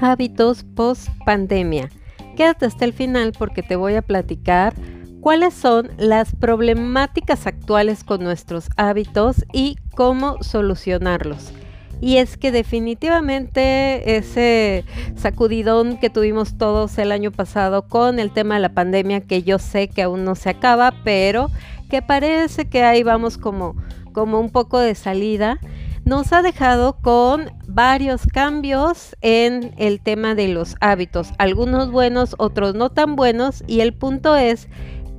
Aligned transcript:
Hábitos 0.00 0.64
post 0.76 1.08
pandemia. 1.24 1.88
Quédate 2.36 2.66
hasta 2.66 2.84
el 2.84 2.92
final 2.92 3.32
porque 3.36 3.62
te 3.62 3.74
voy 3.74 3.96
a 3.96 4.02
platicar 4.02 4.74
cuáles 5.20 5.54
son 5.54 5.90
las 5.98 6.34
problemáticas 6.36 7.46
actuales 7.46 8.04
con 8.04 8.22
nuestros 8.22 8.68
hábitos 8.76 9.44
y 9.52 9.76
cómo 9.94 10.42
solucionarlos. 10.42 11.52
Y 12.00 12.18
es 12.18 12.36
que 12.36 12.52
definitivamente 12.52 14.16
ese 14.16 14.84
sacudidón 15.16 15.98
que 15.98 16.10
tuvimos 16.10 16.56
todos 16.56 16.96
el 16.98 17.10
año 17.10 17.32
pasado 17.32 17.88
con 17.88 18.20
el 18.20 18.30
tema 18.30 18.54
de 18.54 18.60
la 18.60 18.68
pandemia, 18.68 19.22
que 19.22 19.42
yo 19.42 19.58
sé 19.58 19.88
que 19.88 20.02
aún 20.02 20.24
no 20.24 20.36
se 20.36 20.50
acaba, 20.50 20.94
pero 21.02 21.50
que 21.90 22.00
parece 22.00 22.68
que 22.68 22.84
ahí 22.84 23.02
vamos 23.02 23.36
como, 23.36 23.74
como 24.18 24.40
un 24.40 24.50
poco 24.50 24.80
de 24.80 24.96
salida, 24.96 25.60
nos 26.04 26.32
ha 26.32 26.42
dejado 26.42 26.98
con 27.00 27.52
varios 27.68 28.26
cambios 28.26 29.14
en 29.20 29.72
el 29.76 30.00
tema 30.00 30.34
de 30.34 30.48
los 30.48 30.74
hábitos, 30.80 31.30
algunos 31.38 31.92
buenos, 31.92 32.34
otros 32.38 32.74
no 32.74 32.90
tan 32.90 33.14
buenos, 33.14 33.62
y 33.68 33.78
el 33.78 33.94
punto 33.94 34.34
es, 34.34 34.66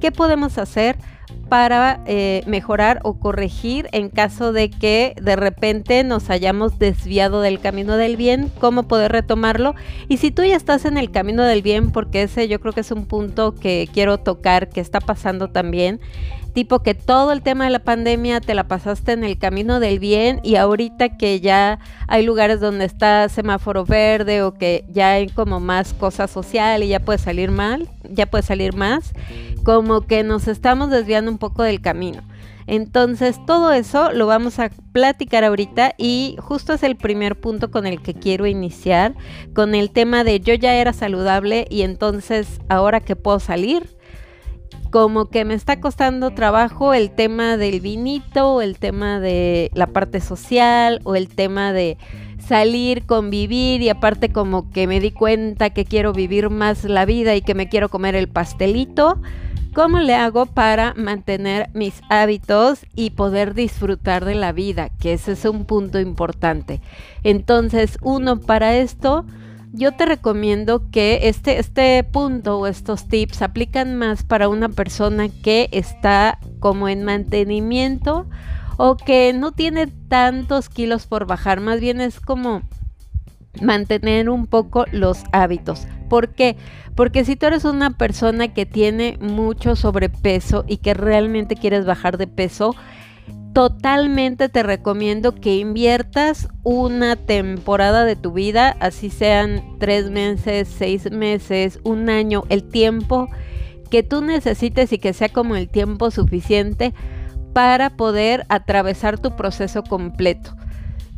¿qué 0.01 0.11
podemos 0.11 0.57
hacer? 0.57 0.97
para 1.47 2.01
eh, 2.05 2.43
mejorar 2.45 2.99
o 3.03 3.19
corregir 3.19 3.87
en 3.91 4.09
caso 4.09 4.53
de 4.53 4.69
que 4.69 5.15
de 5.21 5.35
repente 5.35 6.03
nos 6.03 6.29
hayamos 6.29 6.77
desviado 6.77 7.41
del 7.41 7.59
camino 7.59 7.97
del 7.97 8.17
bien, 8.17 8.51
cómo 8.59 8.87
poder 8.87 9.11
retomarlo. 9.11 9.75
Y 10.07 10.17
si 10.17 10.31
tú 10.31 10.43
ya 10.43 10.55
estás 10.55 10.85
en 10.85 10.97
el 10.97 11.11
camino 11.11 11.43
del 11.43 11.63
bien, 11.63 11.91
porque 11.91 12.23
ese 12.23 12.47
yo 12.47 12.59
creo 12.59 12.73
que 12.73 12.81
es 12.81 12.91
un 12.91 13.05
punto 13.05 13.55
que 13.55 13.89
quiero 13.91 14.19
tocar, 14.19 14.69
que 14.69 14.79
está 14.79 14.99
pasando 15.01 15.49
también, 15.49 15.99
tipo 16.53 16.79
que 16.79 16.93
todo 16.93 17.31
el 17.31 17.41
tema 17.41 17.65
de 17.65 17.69
la 17.69 17.79
pandemia 17.79 18.41
te 18.41 18.53
la 18.53 18.67
pasaste 18.67 19.13
en 19.13 19.23
el 19.23 19.37
camino 19.37 19.79
del 19.79 19.99
bien 19.99 20.39
y 20.43 20.55
ahorita 20.55 21.17
que 21.17 21.39
ya 21.39 21.79
hay 22.07 22.25
lugares 22.25 22.59
donde 22.59 22.85
está 22.85 23.29
semáforo 23.29 23.85
verde 23.85 24.43
o 24.43 24.53
que 24.53 24.85
ya 24.89 25.11
hay 25.11 25.27
como 25.27 25.59
más 25.59 25.93
cosa 25.93 26.27
social 26.27 26.83
y 26.83 26.87
ya 26.87 26.99
puede 26.99 27.19
salir 27.19 27.51
mal, 27.51 27.89
ya 28.09 28.25
puede 28.25 28.43
salir 28.43 28.75
más, 28.75 29.13
como 29.63 30.01
que 30.01 30.23
nos 30.23 30.47
estamos 30.47 30.89
desviando 30.89 31.31
un 31.31 31.37
poco 31.37 31.63
del 31.63 31.81
camino. 31.81 32.21
Entonces 32.69 33.43
todo 33.47 33.73
eso 33.73 34.11
lo 34.11 34.27
vamos 34.27 34.59
a 34.59 34.69
platicar 34.91 35.43
ahorita 35.43 35.95
y 35.97 36.35
justo 36.39 36.73
es 36.73 36.83
el 36.83 36.97
primer 36.97 37.39
punto 37.39 37.71
con 37.71 37.87
el 37.87 37.99
que 37.99 38.13
quiero 38.13 38.45
iniciar, 38.45 39.15
con 39.55 39.73
el 39.73 39.89
tema 39.89 40.23
de 40.23 40.39
yo 40.39 40.53
ya 40.53 40.75
era 40.75 40.93
saludable 40.93 41.65
y 41.71 41.81
entonces 41.81 42.59
ahora 42.69 42.99
que 42.99 43.15
puedo 43.15 43.39
salir, 43.39 43.97
como 44.89 45.25
que 45.25 45.45
me 45.45 45.53
está 45.53 45.79
costando 45.79 46.31
trabajo 46.31 46.93
el 46.93 47.11
tema 47.11 47.57
del 47.57 47.79
vinito, 47.79 48.55
o 48.55 48.61
el 48.61 48.77
tema 48.77 49.19
de 49.19 49.71
la 49.73 49.87
parte 49.87 50.21
social, 50.21 51.01
o 51.03 51.15
el 51.15 51.27
tema 51.27 51.73
de 51.73 51.97
salir, 52.39 53.05
convivir 53.05 53.81
y 53.81 53.89
aparte 53.89 54.29
como 54.29 54.71
que 54.71 54.87
me 54.87 54.99
di 54.99 55.11
cuenta 55.11 55.69
que 55.69 55.85
quiero 55.85 56.13
vivir 56.13 56.49
más 56.49 56.83
la 56.83 57.05
vida 57.05 57.35
y 57.35 57.41
que 57.41 57.53
me 57.53 57.69
quiero 57.69 57.89
comer 57.89 58.15
el 58.15 58.27
pastelito. 58.27 59.21
¿Cómo 59.73 59.99
le 59.99 60.15
hago 60.15 60.47
para 60.47 60.95
mantener 60.95 61.69
mis 61.73 62.01
hábitos 62.09 62.85
y 62.95 63.11
poder 63.11 63.53
disfrutar 63.53 64.25
de 64.25 64.33
la 64.33 64.51
vida? 64.51 64.89
Que 64.99 65.13
ese 65.13 65.33
es 65.33 65.45
un 65.45 65.65
punto 65.65 65.99
importante. 65.99 66.81
Entonces, 67.23 67.99
uno, 68.01 68.39
para 68.39 68.75
esto, 68.77 69.25
yo 69.71 69.91
te 69.93 70.05
recomiendo 70.05 70.89
que 70.91 71.21
este, 71.23 71.59
este 71.59 72.03
punto 72.03 72.59
o 72.59 72.67
estos 72.67 73.07
tips 73.07 73.41
aplican 73.41 73.95
más 73.95 74.23
para 74.23 74.49
una 74.49 74.69
persona 74.69 75.29
que 75.29 75.69
está 75.71 76.39
como 76.59 76.89
en 76.89 77.03
mantenimiento 77.03 78.27
o 78.77 78.95
que 78.95 79.33
no 79.33 79.51
tiene 79.51 79.87
tantos 79.87 80.69
kilos 80.69 81.05
por 81.05 81.27
bajar, 81.27 81.59
más 81.59 81.79
bien 81.79 82.01
es 82.01 82.19
como 82.19 82.61
mantener 83.61 84.29
un 84.29 84.47
poco 84.47 84.85
los 84.91 85.23
hábitos. 85.31 85.87
¿Por 86.09 86.29
qué? 86.29 86.55
Porque 86.95 87.23
si 87.23 87.35
tú 87.35 87.45
eres 87.45 87.65
una 87.65 87.91
persona 87.91 88.53
que 88.53 88.65
tiene 88.65 89.17
mucho 89.21 89.75
sobrepeso 89.75 90.65
y 90.67 90.77
que 90.77 90.93
realmente 90.93 91.55
quieres 91.55 91.85
bajar 91.85 92.17
de 92.17 92.27
peso, 92.27 92.75
totalmente 93.53 94.49
te 94.49 94.63
recomiendo 94.63 95.35
que 95.35 95.57
inviertas 95.57 96.47
una 96.63 97.15
temporada 97.15 98.05
de 98.05 98.15
tu 98.15 98.31
vida, 98.31 98.75
así 98.79 99.09
sean 99.09 99.63
tres 99.79 100.09
meses, 100.09 100.67
seis 100.67 101.11
meses, 101.11 101.79
un 101.83 102.09
año, 102.09 102.43
el 102.49 102.63
tiempo 102.63 103.29
que 103.89 104.03
tú 104.03 104.21
necesites 104.21 104.93
y 104.93 104.99
que 104.99 105.13
sea 105.13 105.29
como 105.29 105.55
el 105.55 105.67
tiempo 105.67 106.11
suficiente 106.11 106.93
para 107.53 107.89
poder 107.89 108.45
atravesar 108.49 109.17
tu 109.19 109.35
proceso 109.35 109.83
completo. 109.83 110.55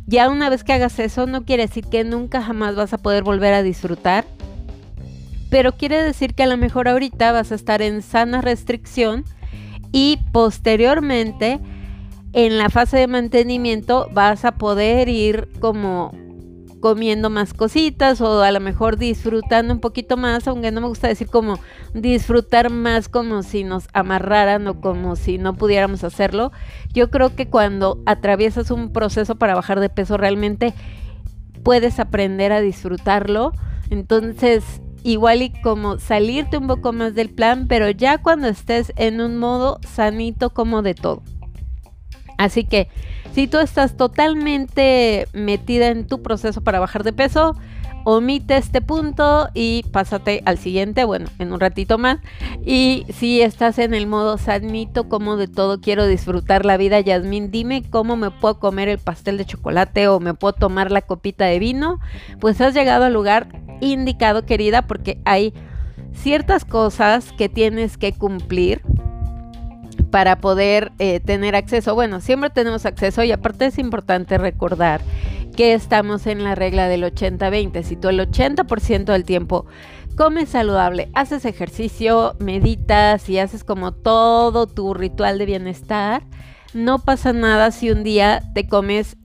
Ya 0.06 0.28
una 0.28 0.48
vez 0.48 0.64
que 0.64 0.72
hagas 0.72 0.98
eso, 0.98 1.26
no 1.26 1.44
quiere 1.44 1.66
decir 1.66 1.86
que 1.86 2.02
nunca 2.02 2.42
jamás 2.42 2.74
vas 2.74 2.92
a 2.92 2.98
poder 2.98 3.22
volver 3.22 3.54
a 3.54 3.62
disfrutar, 3.62 4.24
pero 5.50 5.72
quiere 5.72 6.02
decir 6.02 6.34
que 6.34 6.42
a 6.42 6.46
lo 6.46 6.56
mejor 6.56 6.88
ahorita 6.88 7.30
vas 7.30 7.52
a 7.52 7.54
estar 7.54 7.82
en 7.82 8.02
sana 8.02 8.40
restricción 8.40 9.24
y 9.92 10.18
posteriormente 10.32 11.60
en 12.32 12.58
la 12.58 12.70
fase 12.70 12.96
de 12.96 13.06
mantenimiento 13.06 14.08
vas 14.12 14.44
a 14.44 14.52
poder 14.52 15.08
ir 15.08 15.48
como 15.60 16.12
comiendo 16.80 17.30
más 17.30 17.54
cositas 17.54 18.20
o 18.20 18.42
a 18.42 18.50
lo 18.50 18.58
mejor 18.58 18.98
disfrutando 18.98 19.72
un 19.72 19.80
poquito 19.80 20.16
más, 20.16 20.48
aunque 20.48 20.72
no 20.72 20.80
me 20.80 20.88
gusta 20.88 21.06
decir 21.06 21.28
como 21.28 21.58
disfrutar 21.94 22.70
más 22.70 23.08
como 23.08 23.42
si 23.44 23.62
nos 23.62 23.86
amarraran 23.92 24.66
o 24.66 24.80
como 24.80 25.14
si 25.14 25.38
no 25.38 25.54
pudiéramos 25.54 26.02
hacerlo. 26.02 26.50
Yo 26.92 27.08
creo 27.10 27.36
que 27.36 27.48
cuando 27.48 28.02
atraviesas 28.04 28.70
un 28.72 28.92
proceso 28.92 29.36
para 29.36 29.54
bajar 29.54 29.78
de 29.78 29.90
peso 29.90 30.16
realmente 30.16 30.74
puedes 31.62 32.00
aprender 32.00 32.50
a 32.50 32.60
disfrutarlo. 32.60 33.52
Entonces, 33.88 34.64
igual 35.04 35.42
y 35.42 35.50
como 35.62 35.98
salirte 35.98 36.58
un 36.58 36.66
poco 36.66 36.92
más 36.92 37.14
del 37.14 37.30
plan, 37.30 37.68
pero 37.68 37.90
ya 37.90 38.18
cuando 38.18 38.48
estés 38.48 38.92
en 38.96 39.20
un 39.20 39.38
modo 39.38 39.78
sanito 39.86 40.50
como 40.50 40.82
de 40.82 40.94
todo. 40.94 41.22
Así 42.42 42.64
que 42.64 42.88
si 43.34 43.46
tú 43.46 43.58
estás 43.58 43.96
totalmente 43.96 45.28
metida 45.32 45.88
en 45.88 46.08
tu 46.08 46.22
proceso 46.22 46.60
para 46.60 46.80
bajar 46.80 47.04
de 47.04 47.12
peso, 47.12 47.54
omite 48.02 48.56
este 48.56 48.80
punto 48.80 49.48
y 49.54 49.84
pásate 49.92 50.42
al 50.44 50.58
siguiente, 50.58 51.04
bueno, 51.04 51.26
en 51.38 51.52
un 51.52 51.60
ratito 51.60 51.98
más. 51.98 52.18
Y 52.66 53.06
si 53.14 53.42
estás 53.42 53.78
en 53.78 53.94
el 53.94 54.08
modo 54.08 54.38
sanito, 54.38 55.08
como 55.08 55.36
de 55.36 55.46
todo 55.46 55.80
quiero 55.80 56.04
disfrutar 56.08 56.66
la 56.66 56.76
vida, 56.76 56.98
Yasmín, 56.98 57.52
dime 57.52 57.84
cómo 57.88 58.16
me 58.16 58.32
puedo 58.32 58.58
comer 58.58 58.88
el 58.88 58.98
pastel 58.98 59.38
de 59.38 59.44
chocolate 59.44 60.08
o 60.08 60.18
me 60.18 60.34
puedo 60.34 60.54
tomar 60.54 60.90
la 60.90 61.02
copita 61.02 61.44
de 61.44 61.60
vino, 61.60 62.00
pues 62.40 62.60
has 62.60 62.74
llegado 62.74 63.04
al 63.04 63.12
lugar 63.12 63.46
indicado, 63.80 64.44
querida, 64.46 64.82
porque 64.82 65.18
hay 65.24 65.54
ciertas 66.12 66.64
cosas 66.64 67.32
que 67.38 67.48
tienes 67.48 67.98
que 67.98 68.12
cumplir 68.12 68.82
para 70.12 70.36
poder 70.36 70.92
eh, 70.98 71.20
tener 71.20 71.56
acceso. 71.56 71.94
Bueno, 71.94 72.20
siempre 72.20 72.50
tenemos 72.50 72.84
acceso 72.84 73.24
y 73.24 73.32
aparte 73.32 73.64
es 73.64 73.78
importante 73.78 74.36
recordar 74.36 75.00
que 75.56 75.72
estamos 75.72 76.26
en 76.26 76.44
la 76.44 76.54
regla 76.54 76.86
del 76.86 77.02
80-20. 77.02 77.82
Si 77.82 77.96
tú 77.96 78.10
el 78.10 78.20
80% 78.20 79.04
del 79.06 79.24
tiempo 79.24 79.64
comes 80.14 80.50
saludable, 80.50 81.08
haces 81.14 81.46
ejercicio, 81.46 82.36
meditas 82.38 83.28
y 83.30 83.38
haces 83.38 83.64
como 83.64 83.92
todo 83.92 84.66
tu 84.66 84.92
ritual 84.92 85.38
de 85.38 85.46
bienestar, 85.46 86.22
no 86.74 86.98
pasa 86.98 87.32
nada 87.32 87.70
si 87.70 87.90
un 87.90 88.04
día 88.04 88.42
te 88.54 88.68
comes 88.68 89.16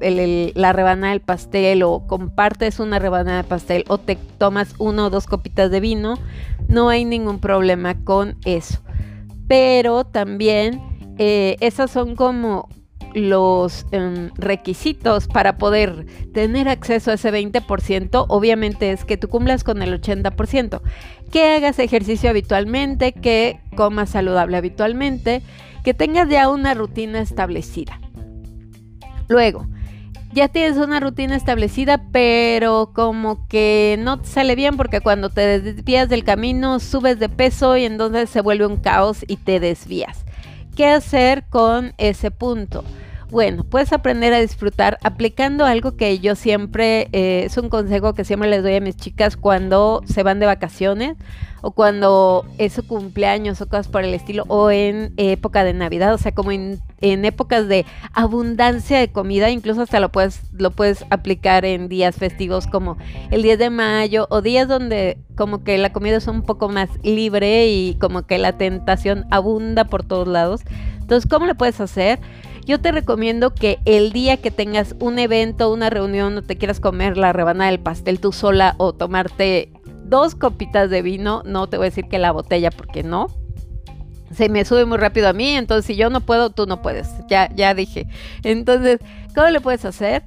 la 0.00 0.72
rebanada 0.74 1.12
del 1.12 1.22
pastel 1.22 1.82
o 1.82 2.06
compartes 2.06 2.80
una 2.80 2.98
rebanada 2.98 3.38
de 3.38 3.48
pastel 3.48 3.84
o 3.88 3.96
te 3.96 4.16
tomas 4.36 4.74
una 4.78 5.06
o 5.06 5.10
dos 5.10 5.26
copitas 5.26 5.70
de 5.70 5.80
vino, 5.80 6.18
no 6.68 6.90
hay 6.90 7.06
ningún 7.06 7.38
problema 7.38 7.94
con 8.04 8.36
eso 8.44 8.84
pero 9.48 10.04
también 10.04 10.80
eh, 11.18 11.56
esos 11.60 11.90
son 11.90 12.16
como 12.16 12.68
los 13.14 13.86
em, 13.92 14.30
requisitos 14.34 15.28
para 15.28 15.56
poder 15.56 16.06
tener 16.32 16.68
acceso 16.68 17.12
a 17.12 17.14
ese 17.14 17.32
20%, 17.32 18.26
obviamente 18.28 18.90
es 18.90 19.04
que 19.04 19.16
tú 19.16 19.28
cumplas 19.28 19.62
con 19.62 19.82
el 19.82 20.00
80%, 20.00 20.80
que 21.30 21.54
hagas 21.54 21.78
ejercicio 21.78 22.28
habitualmente, 22.28 23.12
que 23.12 23.60
comas 23.76 24.10
saludable 24.10 24.56
habitualmente, 24.56 25.42
que 25.84 25.94
tengas 25.94 26.28
ya 26.28 26.48
una 26.48 26.74
rutina 26.74 27.20
establecida. 27.20 28.00
Luego, 29.28 29.66
ya 30.34 30.48
tienes 30.48 30.76
una 30.76 31.00
rutina 31.00 31.36
establecida, 31.36 32.02
pero 32.12 32.90
como 32.92 33.46
que 33.48 33.96
no 34.00 34.22
sale 34.24 34.56
bien 34.56 34.76
porque 34.76 35.00
cuando 35.00 35.30
te 35.30 35.60
desvías 35.60 36.08
del 36.08 36.24
camino 36.24 36.80
subes 36.80 37.18
de 37.18 37.28
peso 37.28 37.76
y 37.76 37.84
entonces 37.84 38.28
se 38.28 38.40
vuelve 38.40 38.66
un 38.66 38.76
caos 38.76 39.24
y 39.26 39.36
te 39.36 39.60
desvías. 39.60 40.24
¿Qué 40.76 40.86
hacer 40.86 41.44
con 41.48 41.94
ese 41.98 42.32
punto? 42.32 42.84
Bueno, 43.34 43.64
puedes 43.64 43.92
aprender 43.92 44.32
a 44.32 44.38
disfrutar 44.38 45.00
aplicando 45.02 45.66
algo 45.66 45.96
que 45.96 46.20
yo 46.20 46.36
siempre, 46.36 47.08
eh, 47.10 47.42
es 47.46 47.58
un 47.58 47.68
consejo 47.68 48.14
que 48.14 48.24
siempre 48.24 48.48
les 48.48 48.62
doy 48.62 48.76
a 48.76 48.80
mis 48.80 48.94
chicas 48.94 49.36
cuando 49.36 50.02
se 50.06 50.22
van 50.22 50.38
de 50.38 50.46
vacaciones 50.46 51.16
o 51.60 51.72
cuando 51.72 52.46
es 52.58 52.74
su 52.74 52.86
cumpleaños 52.86 53.60
o 53.60 53.68
cosas 53.68 53.88
por 53.88 54.04
el 54.04 54.14
estilo, 54.14 54.44
o 54.46 54.70
en 54.70 55.14
época 55.16 55.64
de 55.64 55.72
Navidad, 55.72 56.14
o 56.14 56.18
sea, 56.18 56.32
como 56.32 56.52
en, 56.52 56.80
épocas 57.00 57.66
de 57.66 57.84
abundancia 58.12 59.00
de 59.00 59.10
comida, 59.10 59.50
incluso 59.50 59.82
hasta 59.82 59.98
lo 59.98 60.12
puedes, 60.12 60.42
lo 60.52 60.70
puedes 60.70 61.04
aplicar 61.10 61.64
en 61.64 61.88
días 61.88 62.14
festivos 62.14 62.68
como 62.68 62.98
el 63.32 63.42
10 63.42 63.58
de 63.58 63.70
mayo 63.70 64.28
o 64.30 64.42
días 64.42 64.68
donde 64.68 65.18
como 65.34 65.64
que 65.64 65.76
la 65.76 65.92
comida 65.92 66.18
es 66.18 66.28
un 66.28 66.42
poco 66.42 66.68
más 66.68 66.88
libre 67.02 67.66
y 67.66 67.96
como 67.96 68.28
que 68.28 68.38
la 68.38 68.56
tentación 68.56 69.24
abunda 69.32 69.86
por 69.86 70.04
todos 70.04 70.28
lados. 70.28 70.60
Entonces, 71.00 71.28
¿cómo 71.28 71.46
lo 71.46 71.56
puedes 71.56 71.80
hacer? 71.80 72.20
Yo 72.66 72.80
te 72.80 72.92
recomiendo 72.92 73.54
que 73.54 73.78
el 73.84 74.12
día 74.12 74.38
que 74.38 74.50
tengas 74.50 74.94
un 74.98 75.18
evento, 75.18 75.72
una 75.72 75.90
reunión, 75.90 76.38
o 76.38 76.42
te 76.42 76.56
quieras 76.56 76.80
comer 76.80 77.18
la 77.18 77.32
rebanada 77.32 77.70
del 77.70 77.80
pastel 77.80 78.20
tú 78.20 78.32
sola 78.32 78.74
o 78.78 78.94
tomarte 78.94 79.70
dos 80.04 80.34
copitas 80.34 80.88
de 80.88 81.02
vino, 81.02 81.42
no 81.44 81.66
te 81.66 81.76
voy 81.76 81.86
a 81.86 81.90
decir 81.90 82.06
que 82.08 82.18
la 82.18 82.32
botella 82.32 82.70
porque 82.70 83.02
no. 83.02 83.26
Se 84.32 84.48
me 84.48 84.64
sube 84.64 84.86
muy 84.86 84.98
rápido 84.98 85.28
a 85.28 85.32
mí, 85.32 85.50
entonces 85.50 85.84
si 85.84 85.96
yo 85.96 86.08
no 86.10 86.20
puedo, 86.20 86.50
tú 86.50 86.66
no 86.66 86.80
puedes. 86.80 87.08
Ya, 87.28 87.54
ya 87.54 87.74
dije. 87.74 88.06
Entonces, 88.42 88.98
¿cómo 89.34 89.48
le 89.48 89.60
puedes 89.60 89.84
hacer? 89.84 90.24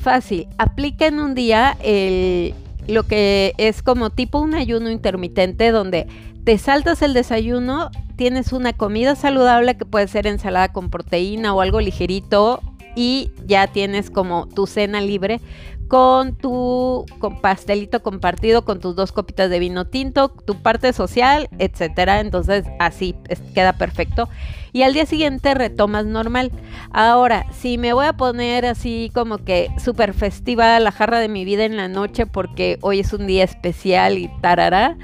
Fácil. 0.00 0.48
Aplica 0.58 1.06
en 1.06 1.20
un 1.20 1.34
día 1.34 1.76
el, 1.82 2.54
lo 2.88 3.04
que 3.04 3.54
es 3.58 3.82
como 3.82 4.10
tipo 4.10 4.38
un 4.40 4.54
ayuno 4.54 4.90
intermitente 4.90 5.70
donde 5.70 6.06
te 6.44 6.58
saltas 6.58 7.02
el 7.02 7.14
desayuno, 7.14 7.90
tienes 8.16 8.52
una 8.52 8.72
comida 8.72 9.16
saludable 9.16 9.76
que 9.76 9.84
puede 9.84 10.08
ser 10.08 10.26
ensalada 10.26 10.72
con 10.72 10.90
proteína 10.90 11.54
o 11.54 11.60
algo 11.60 11.80
ligerito 11.80 12.62
y 12.94 13.30
ya 13.46 13.66
tienes 13.66 14.10
como 14.10 14.46
tu 14.46 14.66
cena 14.66 15.00
libre 15.00 15.40
con 15.88 16.36
tu 16.36 17.06
pastelito 17.42 18.02
compartido, 18.02 18.64
con 18.64 18.80
tus 18.80 18.96
dos 18.96 19.12
copitas 19.12 19.50
de 19.50 19.58
vino 19.58 19.86
tinto, 19.86 20.28
tu 20.28 20.60
parte 20.62 20.92
social, 20.92 21.48
etcétera. 21.58 22.20
Entonces 22.20 22.64
así 22.78 23.14
queda 23.54 23.74
perfecto. 23.74 24.28
Y 24.72 24.82
al 24.82 24.92
día 24.92 25.06
siguiente 25.06 25.54
retomas 25.54 26.04
normal. 26.04 26.50
Ahora, 26.90 27.46
si 27.52 27.78
me 27.78 27.92
voy 27.92 28.06
a 28.06 28.12
poner 28.14 28.66
así 28.66 29.10
como 29.14 29.38
que 29.38 29.70
súper 29.82 30.12
festiva 30.12 30.78
la 30.80 30.92
jarra 30.92 31.18
de 31.18 31.28
mi 31.28 31.44
vida 31.44 31.64
en 31.64 31.76
la 31.76 31.88
noche 31.88 32.26
porque 32.26 32.78
hoy 32.82 33.00
es 33.00 33.12
un 33.12 33.26
día 33.26 33.44
especial 33.44 34.18
y 34.18 34.30
tarará, 34.42 34.98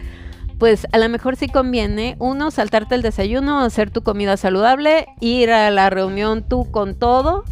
pues 0.59 0.87
a 0.93 0.99
lo 0.99 1.09
mejor 1.09 1.37
sí 1.37 1.49
conviene, 1.49 2.17
uno, 2.19 2.51
saltarte 2.51 2.95
el 2.95 3.03
desayuno, 3.03 3.61
hacer 3.61 3.91
tu 3.91 4.03
comida 4.03 4.37
saludable, 4.37 5.07
ir 5.21 5.51
a 5.51 5.71
la 5.71 5.91
reunión 5.91 6.43
tú 6.47 6.71
con 6.71 6.95
todo 6.95 7.45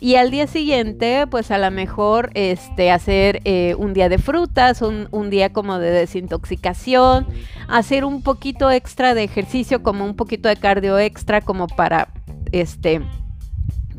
y 0.00 0.16
al 0.16 0.30
día 0.30 0.46
siguiente, 0.46 1.26
pues 1.26 1.50
a 1.50 1.58
lo 1.58 1.70
mejor 1.70 2.30
este, 2.34 2.90
hacer 2.90 3.40
eh, 3.44 3.74
un 3.78 3.94
día 3.94 4.08
de 4.08 4.18
frutas, 4.18 4.82
un, 4.82 5.08
un, 5.10 5.30
día 5.30 5.52
como 5.52 5.78
de 5.78 5.90
desintoxicación, 5.90 7.26
hacer 7.68 8.04
un 8.04 8.22
poquito 8.22 8.70
extra 8.70 9.14
de 9.14 9.24
ejercicio, 9.24 9.82
como 9.82 10.04
un 10.04 10.16
poquito 10.16 10.48
de 10.48 10.56
cardio 10.56 10.98
extra, 10.98 11.40
como 11.40 11.66
para, 11.66 12.08
este, 12.52 13.00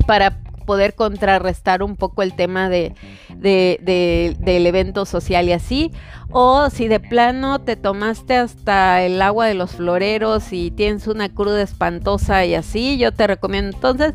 para 0.06 0.40
poder 0.68 0.94
contrarrestar 0.94 1.82
un 1.82 1.96
poco 1.96 2.22
el 2.22 2.34
tema 2.34 2.68
de, 2.68 2.92
de, 3.34 4.36
del 4.38 4.66
evento 4.66 5.06
social 5.06 5.48
y 5.48 5.52
así. 5.52 5.92
O 6.30 6.68
si 6.68 6.88
de 6.88 7.00
plano 7.00 7.58
te 7.58 7.74
tomaste 7.74 8.36
hasta 8.36 9.02
el 9.02 9.22
agua 9.22 9.46
de 9.46 9.54
los 9.54 9.70
floreros 9.70 10.52
y 10.52 10.70
tienes 10.70 11.06
una 11.06 11.30
cruda 11.30 11.62
espantosa 11.62 12.44
y 12.44 12.54
así, 12.54 12.98
yo 12.98 13.12
te 13.12 13.26
recomiendo. 13.26 13.74
Entonces 13.74 14.12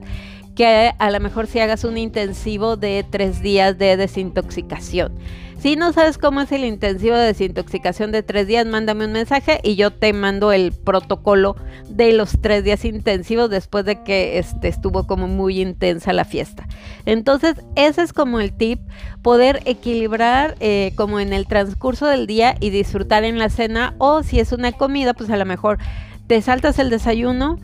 que 0.56 0.94
a 0.98 1.12
lo 1.12 1.20
mejor 1.20 1.48
si 1.48 1.60
hagas 1.60 1.84
un 1.84 1.98
intensivo 1.98 2.78
de 2.78 3.06
tres 3.10 3.42
días 3.42 3.78
de 3.78 3.98
desintoxicación. 3.98 5.14
Si 5.64 5.78
no 5.78 5.94
sabes 5.94 6.18
cómo 6.18 6.42
es 6.42 6.52
el 6.52 6.66
intensivo 6.66 7.16
de 7.16 7.28
desintoxicación 7.28 8.12
de 8.12 8.22
tres 8.22 8.48
días, 8.48 8.66
mándame 8.66 9.06
un 9.06 9.14
mensaje 9.14 9.62
y 9.64 9.76
yo 9.76 9.92
te 9.92 10.12
mando 10.12 10.52
el 10.52 10.74
protocolo 10.74 11.56
de 11.88 12.12
los 12.12 12.34
tres 12.42 12.66
días 12.66 12.84
intensivos 12.84 13.50
después 13.50 13.86
de 13.86 14.04
que 14.04 14.40
este, 14.40 14.68
estuvo 14.68 15.08
como 15.08 15.30
muy 15.30 15.62
intensa 15.62 16.12
la 16.12 16.26
fiesta. 16.26 16.68
Entonces, 17.06 17.56
ese 17.78 18.02
es 18.02 18.12
como 18.12 18.42
el 18.42 18.52
tip, 18.52 18.82
poder 19.22 19.62
equilibrar 19.64 20.58
eh, 20.60 20.92
como 20.98 21.22
en 21.22 21.32
el 21.32 21.48
transcurso 21.48 22.08
del 22.08 22.28
día 22.28 22.58
y 22.60 22.70
disfrutar 22.70 23.24
en 23.24 23.40
la 23.40 23.50
cena 23.50 23.96
o 24.00 24.22
si 24.22 24.42
es 24.42 24.52
una 24.52 24.74
comida, 24.74 25.14
pues 25.14 25.30
a 25.30 25.38
lo 25.38 25.46
mejor 25.46 25.78
te 26.28 26.42
saltas 26.42 26.78
el 26.78 26.90
desayuno 26.90 27.58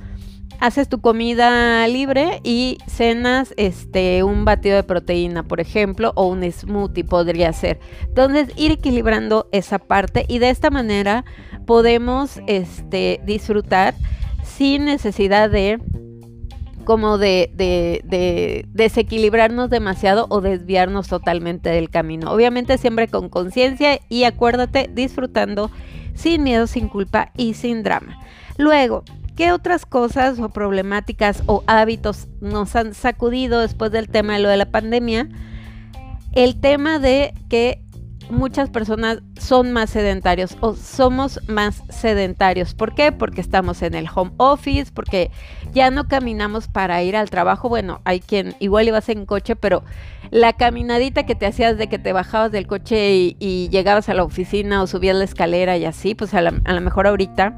haces 0.59 0.89
tu 0.89 1.01
comida 1.01 1.87
libre 1.87 2.41
y 2.43 2.77
cenas 2.87 3.53
este 3.57 4.23
un 4.23 4.45
batido 4.45 4.75
de 4.75 4.83
proteína, 4.83 5.43
por 5.43 5.59
ejemplo, 5.59 6.11
o 6.15 6.27
un 6.27 6.49
smoothie 6.51 7.03
podría 7.03 7.53
ser. 7.53 7.79
Entonces, 8.07 8.49
ir 8.55 8.71
equilibrando 8.71 9.47
esa 9.51 9.79
parte 9.79 10.25
y 10.27 10.39
de 10.39 10.49
esta 10.49 10.69
manera 10.69 11.25
podemos 11.65 12.41
este 12.47 13.21
disfrutar 13.25 13.93
sin 14.43 14.85
necesidad 14.85 15.49
de 15.49 15.79
como 16.85 17.19
de, 17.19 17.51
de, 17.53 18.01
de, 18.03 18.65
desequilibrarnos 18.69 19.69
demasiado 19.69 20.25
o 20.29 20.41
desviarnos 20.41 21.07
totalmente 21.07 21.69
del 21.69 21.91
camino. 21.91 22.31
Obviamente 22.31 22.79
siempre 22.79 23.07
con 23.07 23.29
conciencia 23.29 23.99
y 24.09 24.23
acuérdate 24.23 24.89
disfrutando 24.91 25.69
sin 26.15 26.41
miedo, 26.41 26.65
sin 26.65 26.87
culpa 26.87 27.31
y 27.37 27.53
sin 27.53 27.83
drama. 27.83 28.17
Luego, 28.57 29.03
¿Qué 29.39 29.53
otras 29.53 29.85
cosas 29.85 30.37
o 30.39 30.49
problemáticas 30.49 31.43
o 31.45 31.63
hábitos 31.65 32.27
nos 32.41 32.75
han 32.75 32.93
sacudido 32.93 33.61
después 33.61 33.89
del 33.89 34.09
tema 34.09 34.33
de 34.33 34.39
lo 34.39 34.49
de 34.49 34.57
la 34.57 34.69
pandemia? 34.69 35.29
El 36.33 36.59
tema 36.59 36.99
de 36.99 37.33
que 37.47 37.81
muchas 38.29 38.69
personas 38.69 39.19
son 39.39 39.71
más 39.71 39.91
sedentarios 39.91 40.57
o 40.59 40.75
somos 40.75 41.39
más 41.47 41.83
sedentarios. 41.87 42.73
¿Por 42.73 42.93
qué? 42.93 43.13
Porque 43.13 43.39
estamos 43.39 43.81
en 43.81 43.93
el 43.93 44.09
home 44.13 44.33
office, 44.35 44.91
porque 44.93 45.31
ya 45.71 45.89
no 45.89 46.09
caminamos 46.09 46.67
para 46.67 47.01
ir 47.01 47.15
al 47.15 47.29
trabajo. 47.29 47.69
Bueno, 47.69 48.01
hay 48.03 48.19
quien 48.19 48.57
igual 48.59 48.89
ibas 48.89 49.07
en 49.07 49.25
coche, 49.25 49.55
pero 49.55 49.85
la 50.31 50.51
caminadita 50.51 51.25
que 51.25 51.35
te 51.35 51.45
hacías 51.45 51.77
de 51.77 51.87
que 51.87 51.97
te 51.97 52.11
bajabas 52.11 52.51
del 52.51 52.67
coche 52.67 53.35
y, 53.39 53.69
llegabas 53.69 54.09
a 54.09 54.13
la 54.13 54.25
oficina 54.25 54.83
o 54.83 54.87
subías 54.87 55.15
la 55.15 55.23
escalera 55.23 55.77
y 55.77 55.85
así, 55.85 56.13
pues 56.13 56.33
a 56.33 56.41
lo 56.41 56.81
mejor 56.81 57.07
ahorita 57.07 57.57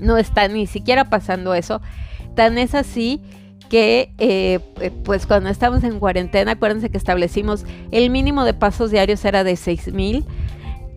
no 0.00 0.18
está 0.18 0.48
ni 0.48 0.66
siquiera 0.66 1.04
pasando 1.04 1.54
eso. 1.54 1.80
Tan 2.34 2.58
es 2.58 2.74
así 2.74 3.22
que 3.68 4.12
eh, 4.18 4.58
eh, 4.80 4.90
pues 5.04 5.26
cuando 5.26 5.48
estamos 5.48 5.84
en 5.84 6.00
cuarentena, 6.00 6.52
acuérdense 6.52 6.90
que 6.90 6.98
establecimos 6.98 7.64
el 7.92 8.10
mínimo 8.10 8.44
de 8.44 8.52
pasos 8.52 8.90
diarios 8.90 9.24
era 9.24 9.44
de 9.44 9.56
6000. 9.56 10.24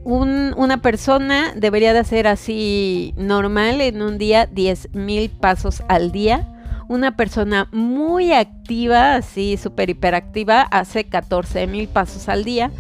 Un, 0.03 0.53
una 0.57 0.81
persona 0.81 1.53
debería 1.55 1.94
de 1.94 2.00
hacer 2.00 2.27
así 2.27 3.13
normal 3.15 3.79
en 3.79 4.01
un 4.01 4.17
día 4.17 4.50
10.000 4.50 5.29
pasos 5.29 5.83
al 5.88 6.11
día. 6.11 6.49
Una 6.89 7.15
persona 7.15 7.69
muy 7.71 8.33
activa, 8.33 9.15
así 9.15 9.56
súper 9.56 9.89
hiperactiva, 9.89 10.63
hace 10.63 11.09
14.000 11.09 11.87
pasos 11.87 12.28
al 12.28 12.44
día. 12.44 12.71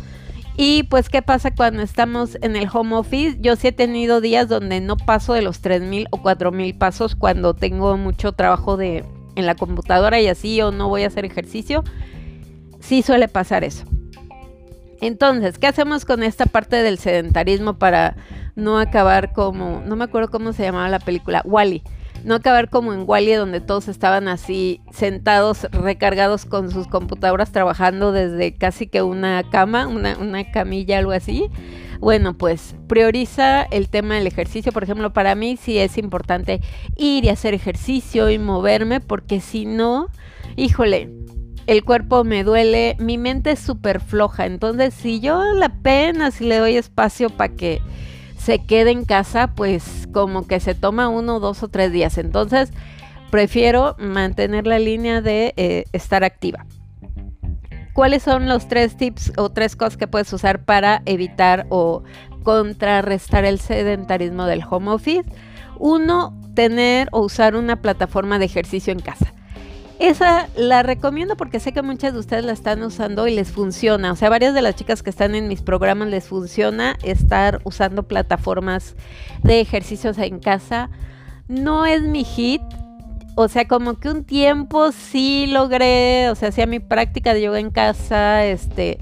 Y 0.55 0.83
pues, 0.83 1.09
¿qué 1.09 1.21
pasa 1.21 1.55
cuando 1.55 1.81
estamos 1.81 2.37
en 2.41 2.55
el 2.55 2.69
home 2.71 2.95
office? 2.95 3.37
Yo 3.39 3.55
sí 3.55 3.69
he 3.69 3.71
tenido 3.71 4.21
días 4.21 4.47
donde 4.47 4.81
no 4.81 4.97
paso 4.97 5.33
de 5.33 5.41
los 5.41 5.63
3.000 5.63 6.07
o 6.11 6.21
4.000 6.21 6.77
pasos 6.77 7.15
cuando 7.15 7.55
tengo 7.55 7.97
mucho 7.97 8.33
trabajo 8.33 8.77
de, 8.77 9.03
en 9.35 9.45
la 9.45 9.55
computadora 9.55 10.21
y 10.21 10.27
así 10.27 10.61
o 10.61 10.71
no 10.71 10.89
voy 10.89 11.03
a 11.03 11.07
hacer 11.07 11.25
ejercicio. 11.25 11.83
Sí 12.79 13.01
suele 13.01 13.27
pasar 13.27 13.63
eso. 13.63 13.85
Entonces, 15.01 15.57
¿qué 15.57 15.67
hacemos 15.67 16.05
con 16.05 16.21
esta 16.21 16.45
parte 16.45 16.77
del 16.77 16.99
sedentarismo 16.99 17.77
para 17.77 18.15
no 18.55 18.77
acabar 18.77 19.33
como, 19.33 19.81
no 19.85 19.95
me 19.95 20.03
acuerdo 20.03 20.29
cómo 20.29 20.53
se 20.53 20.63
llamaba 20.63 20.87
la 20.87 20.99
película, 20.99 21.41
Wally? 21.45 21.83
No 22.23 22.35
acabar 22.35 22.69
como 22.69 22.93
en 22.93 23.03
Wally 23.05 23.33
donde 23.33 23.61
todos 23.61 23.87
estaban 23.87 24.27
así 24.27 24.81
sentados, 24.91 25.67
recargados 25.71 26.45
con 26.45 26.71
sus 26.71 26.87
computadoras 26.87 27.51
trabajando 27.51 28.11
desde 28.11 28.53
casi 28.53 28.87
que 28.87 29.01
una 29.01 29.43
cama, 29.49 29.87
una, 29.87 30.17
una 30.17 30.49
camilla, 30.51 30.99
algo 30.99 31.11
así. 31.11 31.49
Bueno, 31.99 32.37
pues 32.37 32.75
prioriza 32.87 33.63
el 33.63 33.89
tema 33.89 34.15
del 34.15 34.27
ejercicio. 34.27 34.71
Por 34.71 34.83
ejemplo, 34.83 35.13
para 35.13 35.35
mí 35.35 35.57
sí 35.57 35.77
es 35.77 35.97
importante 35.97 36.61
ir 36.97 37.25
y 37.25 37.29
hacer 37.29 37.53
ejercicio 37.53 38.29
y 38.29 38.39
moverme 38.39 38.99
porque 38.99 39.39
si 39.39 39.65
no, 39.65 40.07
híjole, 40.55 41.09
el 41.65 41.83
cuerpo 41.85 42.23
me 42.23 42.43
duele, 42.43 42.97
mi 42.99 43.17
mente 43.17 43.51
es 43.51 43.59
súper 43.59 44.01
floja. 44.01 44.45
Entonces, 44.45 44.93
si 44.93 45.19
yo 45.21 45.41
la 45.53 45.69
pena, 45.69 46.31
si 46.31 46.45
le 46.45 46.57
doy 46.57 46.75
espacio 46.75 47.29
para 47.29 47.55
que 47.55 47.81
se 48.43 48.59
quede 48.59 48.91
en 48.91 49.05
casa, 49.05 49.47
pues 49.55 50.07
como 50.11 50.45
que 50.45 50.59
se 50.59 50.75
toma 50.75 51.07
uno, 51.07 51.39
dos 51.39 51.63
o 51.63 51.69
tres 51.69 51.93
días. 51.93 52.17
Entonces, 52.17 52.71
prefiero 53.31 53.95
mantener 53.97 54.67
la 54.67 54.79
línea 54.79 55.21
de 55.21 55.53
eh, 55.55 55.85
estar 55.93 56.25
activa. 56.25 56.65
¿Cuáles 57.93 58.23
son 58.23 58.49
los 58.49 58.67
tres 58.67 58.97
tips 58.97 59.33
o 59.37 59.49
tres 59.49 59.75
cosas 59.75 59.97
que 59.97 60.07
puedes 60.07 60.31
usar 60.33 60.65
para 60.65 61.03
evitar 61.05 61.67
o 61.69 62.03
contrarrestar 62.43 63.45
el 63.45 63.59
sedentarismo 63.59 64.45
del 64.45 64.63
home 64.69 64.91
office? 64.91 65.23
Uno, 65.79 66.37
tener 66.53 67.07
o 67.11 67.21
usar 67.21 67.55
una 67.55 67.81
plataforma 67.81 68.39
de 68.39 68.45
ejercicio 68.45 68.91
en 68.91 68.99
casa. 68.99 69.33
Esa 70.03 70.49
la 70.57 70.83
recomiendo 70.83 71.37
porque 71.37 71.61
sé 71.61 71.71
que 71.71 71.81
muchas 71.81 72.11
de 72.11 72.19
ustedes 72.19 72.43
la 72.43 72.51
están 72.51 72.83
usando 72.83 73.25
y 73.25 73.33
les 73.33 73.53
funciona. 73.53 74.11
O 74.11 74.17
sea, 74.17 74.27
varias 74.27 74.53
de 74.53 74.61
las 74.61 74.75
chicas 74.75 75.01
que 75.01 75.09
están 75.09 75.33
en 75.33 75.47
mis 75.47 75.61
programas 75.61 76.09
les 76.09 76.27
funciona 76.27 76.97
estar 77.03 77.61
usando 77.63 78.03
plataformas 78.03 78.97
de 79.43 79.61
ejercicios 79.61 80.17
en 80.17 80.39
casa. 80.39 80.89
No 81.47 81.85
es 81.85 82.01
mi 82.01 82.25
hit. 82.25 82.61
O 83.35 83.47
sea, 83.47 83.65
como 83.65 83.97
que 83.97 84.09
un 84.09 84.25
tiempo 84.25 84.91
sí 84.91 85.47
logré, 85.47 86.29
o 86.29 86.35
sea, 86.35 86.49
hacía 86.49 86.65
mi 86.65 86.81
práctica 86.81 87.33
de 87.33 87.43
yoga 87.43 87.59
en 87.59 87.71
casa, 87.71 88.43
este, 88.43 88.99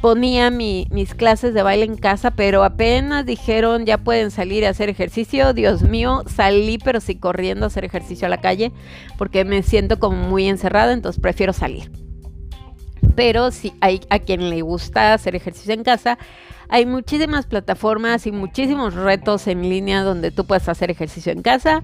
ponía 0.00 0.50
mis 0.50 1.14
clases 1.14 1.54
de 1.54 1.62
baile 1.62 1.84
en 1.84 1.96
casa, 1.96 2.30
pero 2.30 2.64
apenas 2.64 3.26
dijeron 3.26 3.84
ya 3.84 3.98
pueden 3.98 4.30
salir 4.30 4.64
a 4.64 4.70
hacer 4.70 4.88
ejercicio, 4.88 5.52
Dios 5.52 5.82
mío, 5.82 6.22
salí 6.26 6.78
pero 6.78 7.00
sí 7.00 7.16
corriendo 7.16 7.66
a 7.66 7.68
hacer 7.68 7.84
ejercicio 7.84 8.26
a 8.26 8.30
la 8.30 8.40
calle 8.40 8.72
porque 9.18 9.44
me 9.44 9.62
siento 9.62 9.98
como 9.98 10.16
muy 10.16 10.48
encerrada, 10.48 10.92
entonces 10.92 11.20
prefiero 11.20 11.52
salir. 11.52 11.90
Pero 13.14 13.50
si 13.50 13.74
hay 13.80 14.00
a 14.08 14.18
quien 14.18 14.48
le 14.50 14.62
gusta 14.62 15.12
hacer 15.12 15.34
ejercicio 15.34 15.74
en 15.74 15.84
casa, 15.84 16.18
hay 16.68 16.86
muchísimas 16.86 17.46
plataformas 17.46 18.26
y 18.26 18.32
muchísimos 18.32 18.94
retos 18.94 19.48
en 19.48 19.68
línea 19.68 20.02
donde 20.02 20.30
tú 20.30 20.46
puedes 20.46 20.68
hacer 20.68 20.90
ejercicio 20.90 21.32
en 21.32 21.42
casa. 21.42 21.82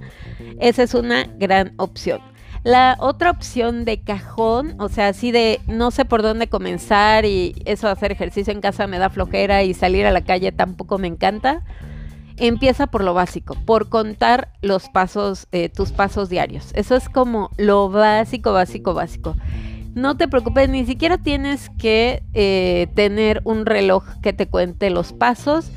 Esa 0.61 0.85
es 0.85 0.95
una 0.95 1.25
gran 1.25 1.75
opción. 1.77 2.21
La 2.65 2.97
otra 2.99 3.31
opción 3.31 3.85
de 3.85 4.01
cajón, 4.01 4.75
o 4.79 4.89
sea, 4.89 5.09
así 5.09 5.31
de 5.31 5.61
no 5.67 5.91
sé 5.91 6.05
por 6.05 6.23
dónde 6.23 6.49
comenzar 6.49 7.25
y 7.25 7.55
eso 7.65 7.89
hacer 7.89 8.13
ejercicio 8.13 8.53
en 8.53 8.61
casa 8.61 8.87
me 8.87 8.99
da 8.99 9.11
flojera 9.11 9.63
y 9.63 9.75
salir 9.75 10.07
a 10.07 10.11
la 10.11 10.23
calle 10.23 10.53
tampoco 10.53 10.99
me 10.99 11.07
encanta. 11.07 11.63
Empieza 12.39 12.87
por 12.87 13.03
lo 13.03 13.15
básico, 13.15 13.55
por 13.65 13.89
contar 13.89 14.53
los 14.61 14.89
pasos, 14.91 15.47
eh, 15.53 15.69
tus 15.69 15.93
pasos 15.93 16.29
diarios. 16.29 16.71
Eso 16.75 16.95
es 16.95 17.09
como 17.09 17.51
lo 17.57 17.89
básico, 17.89 18.53
básico, 18.53 18.93
básico. 18.93 19.37
No 19.95 20.19
te 20.19 20.29
preocupes, 20.29 20.69
ni 20.69 20.85
siquiera 20.85 21.17
tienes 21.17 21.71
que 21.79 22.23
eh, 22.35 22.89
tener 22.95 23.41
un 23.45 23.65
reloj 23.65 24.05
que 24.21 24.35
te 24.35 24.47
cuente 24.47 24.91
los 24.91 25.15
pasos. 25.15 25.71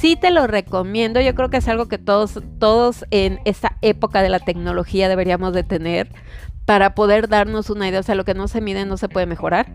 Sí 0.00 0.14
te 0.14 0.30
lo 0.30 0.46
recomiendo, 0.46 1.20
yo 1.20 1.34
creo 1.34 1.50
que 1.50 1.56
es 1.56 1.66
algo 1.66 1.88
que 1.88 1.98
todos, 1.98 2.38
todos 2.60 3.04
en 3.10 3.40
esta 3.44 3.78
época 3.82 4.22
de 4.22 4.28
la 4.28 4.38
tecnología 4.38 5.08
deberíamos 5.08 5.52
de 5.52 5.64
tener 5.64 6.08
para 6.66 6.94
poder 6.94 7.28
darnos 7.28 7.68
una 7.68 7.88
idea, 7.88 7.98
o 7.98 8.02
sea, 8.04 8.14
lo 8.14 8.24
que 8.24 8.34
no 8.34 8.46
se 8.46 8.60
mide 8.60 8.84
no 8.84 8.96
se 8.96 9.08
puede 9.08 9.26
mejorar. 9.26 9.66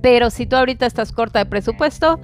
Pero 0.00 0.30
si 0.30 0.46
tú 0.46 0.54
ahorita 0.54 0.86
estás 0.86 1.10
corta 1.10 1.40
de 1.40 1.46
presupuesto, 1.46 2.20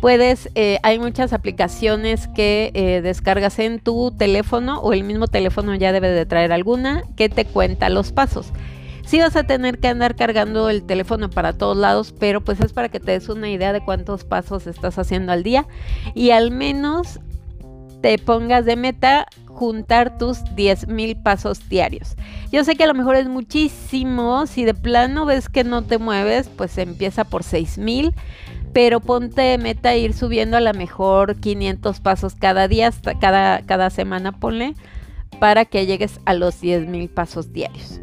puedes, 0.00 0.50
eh, 0.56 0.80
hay 0.82 0.98
muchas 0.98 1.32
aplicaciones 1.32 2.26
que 2.34 2.72
eh, 2.74 3.00
descargas 3.00 3.60
en 3.60 3.78
tu 3.78 4.10
teléfono 4.10 4.80
o 4.80 4.92
el 4.92 5.04
mismo 5.04 5.28
teléfono 5.28 5.76
ya 5.76 5.92
debe 5.92 6.08
de 6.08 6.26
traer 6.26 6.52
alguna 6.52 7.04
que 7.14 7.28
te 7.28 7.44
cuenta 7.44 7.88
los 7.90 8.10
pasos. 8.10 8.52
Sí 9.06 9.18
vas 9.18 9.36
a 9.36 9.44
tener 9.44 9.78
que 9.78 9.88
andar 9.88 10.16
cargando 10.16 10.70
el 10.70 10.84
teléfono 10.84 11.28
para 11.28 11.52
todos 11.52 11.76
lados, 11.76 12.14
pero 12.18 12.42
pues 12.42 12.60
es 12.60 12.72
para 12.72 12.88
que 12.88 13.00
te 13.00 13.12
des 13.12 13.28
una 13.28 13.50
idea 13.50 13.72
de 13.72 13.84
cuántos 13.84 14.24
pasos 14.24 14.66
estás 14.66 14.98
haciendo 14.98 15.32
al 15.32 15.42
día 15.42 15.66
y 16.14 16.30
al 16.30 16.50
menos 16.50 17.20
te 18.00 18.18
pongas 18.18 18.64
de 18.64 18.76
meta 18.76 19.26
juntar 19.46 20.18
tus 20.18 20.44
10 20.56 20.88
mil 20.88 21.16
pasos 21.16 21.68
diarios. 21.68 22.16
Yo 22.50 22.64
sé 22.64 22.76
que 22.76 22.84
a 22.84 22.86
lo 22.86 22.94
mejor 22.94 23.16
es 23.16 23.28
muchísimo, 23.28 24.46
si 24.46 24.64
de 24.64 24.74
plano 24.74 25.26
ves 25.26 25.48
que 25.48 25.64
no 25.64 25.82
te 25.82 25.98
mueves, 25.98 26.48
pues 26.48 26.76
empieza 26.78 27.24
por 27.24 27.44
6 27.44 27.78
mil, 27.78 28.14
pero 28.72 29.00
ponte 29.00 29.40
de 29.40 29.58
meta 29.58 29.94
ir 29.96 30.12
subiendo 30.12 30.56
a 30.56 30.60
lo 30.60 30.74
mejor 30.74 31.36
500 31.36 32.00
pasos 32.00 32.34
cada 32.34 32.68
día, 32.68 32.90
cada, 33.20 33.62
cada 33.62 33.90
semana 33.90 34.32
ponle, 34.32 34.74
para 35.38 35.64
que 35.64 35.86
llegues 35.86 36.20
a 36.24 36.34
los 36.34 36.60
10 36.60 36.88
mil 36.88 37.08
pasos 37.08 37.52
diarios. 37.52 38.00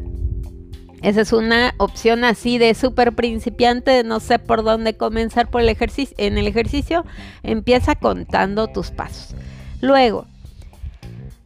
Esa 1.02 1.22
es 1.22 1.32
una 1.32 1.74
opción 1.78 2.22
así 2.24 2.58
de 2.58 2.74
súper 2.74 3.12
principiante, 3.12 4.04
no 4.04 4.20
sé 4.20 4.38
por 4.38 4.62
dónde 4.62 4.96
comenzar 4.96 5.50
por 5.50 5.60
el 5.60 5.68
ejercicio. 5.68 6.14
En 6.18 6.38
el 6.38 6.46
ejercicio 6.46 7.04
empieza 7.42 7.96
contando 7.96 8.68
tus 8.68 8.92
pasos. 8.92 9.34
Luego, 9.80 10.26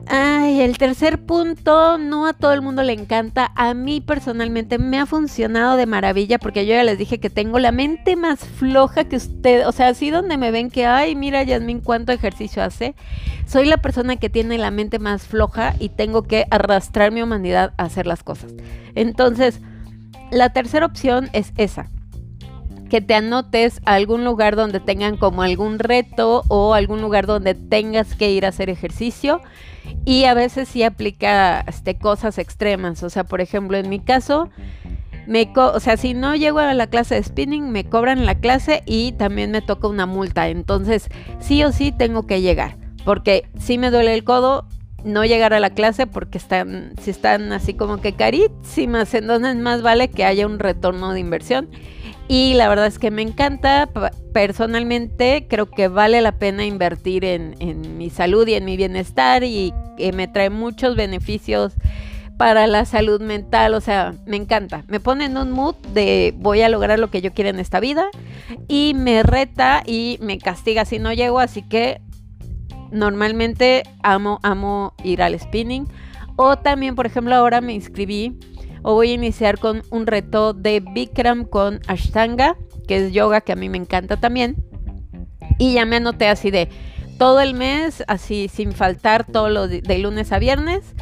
Ay, 0.09 0.61
el 0.61 0.79
tercer 0.79 1.19
punto, 1.27 1.99
no 1.99 2.27
a 2.27 2.33
todo 2.33 2.53
el 2.53 2.63
mundo 2.63 2.85
le 2.85 2.93
encanta. 2.93 3.51
A 3.57 3.75
mí 3.75 4.01
personalmente 4.01 4.79
me 4.79 5.01
ha 5.01 5.07
funcionado 5.07 5.77
de 5.77 5.87
maravilla 5.87 6.39
porque 6.39 6.65
yo 6.65 6.75
ya 6.75 6.85
les 6.85 6.97
dije 6.97 7.19
que 7.19 7.29
tengo 7.29 7.59
la 7.59 7.73
mente 7.73 8.15
más 8.15 8.41
floja 8.41 9.05
que 9.05 9.17
usted. 9.17 9.67
O 9.67 9.73
sea, 9.73 9.89
así 9.89 10.11
donde 10.11 10.37
me 10.37 10.53
ven 10.53 10.71
que, 10.71 10.87
ay, 10.87 11.17
mira, 11.17 11.43
Yasmin, 11.43 11.81
cuánto 11.81 12.13
ejercicio 12.13 12.63
hace. 12.63 12.95
Soy 13.47 13.67
la 13.67 13.79
persona 13.79 14.17
que 14.17 14.31
tiene 14.31 14.59
la 14.59 14.71
mente 14.71 15.01
más 15.01 15.27
floja 15.27 15.75
y 15.81 15.89
tengo 15.89 16.23
que 16.23 16.47
arrastrar 16.51 17.11
mi 17.11 17.23
humanidad 17.23 17.73
a 17.77 17.85
hacer 17.85 18.07
las 18.07 18.23
cosas. 18.23 18.55
Entonces, 18.95 19.61
la 20.31 20.51
tercera 20.51 20.87
opción 20.87 21.31
es 21.33 21.53
esa 21.57 21.91
que 22.89 23.01
te 23.01 23.15
anotes 23.15 23.81
a 23.85 23.95
algún 23.95 24.25
lugar 24.25 24.57
donde 24.57 24.81
tengan 24.81 25.17
como 25.17 25.43
algún 25.43 25.79
reto 25.79 26.45
o 26.49 26.75
algún 26.75 27.01
lugar 27.01 27.27
donde 27.27 27.55
tengas 27.55 28.15
que 28.15 28.31
ir 28.31 28.45
a 28.47 28.51
hacer 28.51 28.71
ejercicio 28.71 29.41
y 30.05 30.25
a 30.25 30.35
veces 30.35 30.69
sí 30.69 30.83
aplica 30.83 31.61
este, 31.61 31.99
cosas 31.99 32.39
extremas. 32.39 33.03
O 33.03 33.11
sea, 33.11 33.25
por 33.25 33.41
ejemplo, 33.41 33.77
en 33.77 33.89
mi 33.89 34.01
caso, 34.01 34.49
me 35.27 35.53
o 35.55 35.81
sea, 35.81 35.97
si 35.97 36.15
no 36.15 36.35
llego 36.37 36.59
a 36.61 36.75
la 36.75 36.87
clase 36.87 37.17
de 37.17 37.23
spinning, 37.23 37.71
me 37.71 37.85
cobran 37.85 38.27
la 38.27 38.37
clase 38.37 38.83
y 38.87 39.13
también 39.13 39.51
me 39.51 39.63
toca 39.63 39.89
una 39.89 40.07
multa. 40.07 40.49
Entonces, 40.49 41.09
sí 41.41 41.63
o 41.65 41.73
sí 41.73 41.93
tengo 41.93 42.27
que 42.27 42.41
llegar. 42.41 42.77
Porque 43.05 43.49
si 43.59 43.79
me 43.79 43.91
duele 43.91 44.15
el 44.15 44.25
codo, 44.25 44.67
no 45.05 45.25
llegar 45.25 45.55
a 45.55 45.61
la 45.61 45.71
clase 45.71 46.07
porque 46.07 46.39
están, 46.39 46.93
si 47.01 47.11
están 47.11 47.53
así 47.53 47.75
como 47.75 48.01
que 48.01 48.15
carísimas, 48.15 49.15
entonces 49.15 49.57
más 49.57 49.83
vale 49.83 50.09
que 50.09 50.25
haya 50.25 50.47
un 50.47 50.59
retorno 50.59 51.13
de 51.13 51.21
inversión. 51.21 51.69
Y 52.29 52.55
la 52.55 52.69
verdad 52.69 52.87
es 52.87 52.99
que 52.99 53.11
me 53.11 53.23
encanta. 53.23 53.89
Personalmente 54.33 55.47
creo 55.49 55.71
que 55.71 55.89
vale 55.89 56.21
la 56.21 56.33
pena 56.33 56.65
invertir 56.65 57.25
en, 57.25 57.57
mi 57.97 58.11
salud 58.11 58.47
y 58.49 58.55
en 58.55 58.65
mi 58.65 58.77
bienestar 58.77 59.45
y 59.45 59.73
me 60.15 60.29
trae 60.29 60.51
muchos 60.51 60.97
beneficios 60.97 61.75
para 62.37 62.67
la 62.67 62.85
salud 62.85 63.21
mental. 63.21 63.75
O 63.75 63.81
sea, 63.81 64.15
me 64.27 64.37
encanta. 64.37 64.85
Me 64.89 65.01
pone 65.01 65.27
en 65.27 65.37
un 65.37 65.53
mood 65.53 65.77
de 65.93 66.35
voy 66.37 66.63
a 66.63 66.69
lograr 66.69 66.99
lo 66.99 67.11
que 67.11 67.23
yo 67.23 67.33
quiero 67.33 67.51
en 67.51 67.59
esta 67.59 67.81
vida 67.81 68.09
y 68.69 68.93
me 68.95 69.23
reta 69.23 69.83
y 69.87 70.19
me 70.21 70.39
castiga 70.39 70.85
si 70.85 70.99
no 70.99 71.13
llego. 71.13 71.39
Así 71.39 71.63
que 71.63 72.01
normalmente 72.91 73.83
amo, 74.03 74.39
amo 74.43 74.95
ir 75.03 75.23
al 75.23 75.39
spinning. 75.39 75.87
O 76.37 76.57
también, 76.57 76.95
por 76.95 77.07
ejemplo, 77.07 77.35
ahora 77.35 77.61
me 77.61 77.73
inscribí 77.73 78.39
o 78.83 78.95
voy 78.95 79.11
a 79.11 79.15
iniciar 79.15 79.59
con 79.59 79.83
un 79.91 80.07
reto 80.07 80.53
de 80.53 80.81
Bikram 80.81 81.45
con 81.45 81.81
Ashtanga, 81.87 82.57
que 82.87 83.07
es 83.07 83.13
yoga 83.13 83.41
que 83.41 83.53
a 83.53 83.57
mí 83.57 83.69
me 83.69 83.79
encanta 83.79 84.17
también. 84.17 84.57
Y 85.59 85.75
ya 85.75 85.85
me 85.85 85.97
anoté 85.97 86.29
así 86.29 86.51
de 86.51 86.69
todo 87.19 87.41
el 87.41 87.55
mes, 87.55 88.05
así 88.09 88.49
sin 88.49 88.73
faltar, 88.73 89.25
todo 89.25 89.49
lo 89.49 89.69
de, 89.69 89.99
lunes 89.99 90.33
a 90.33 90.39
viernes, 90.39 90.95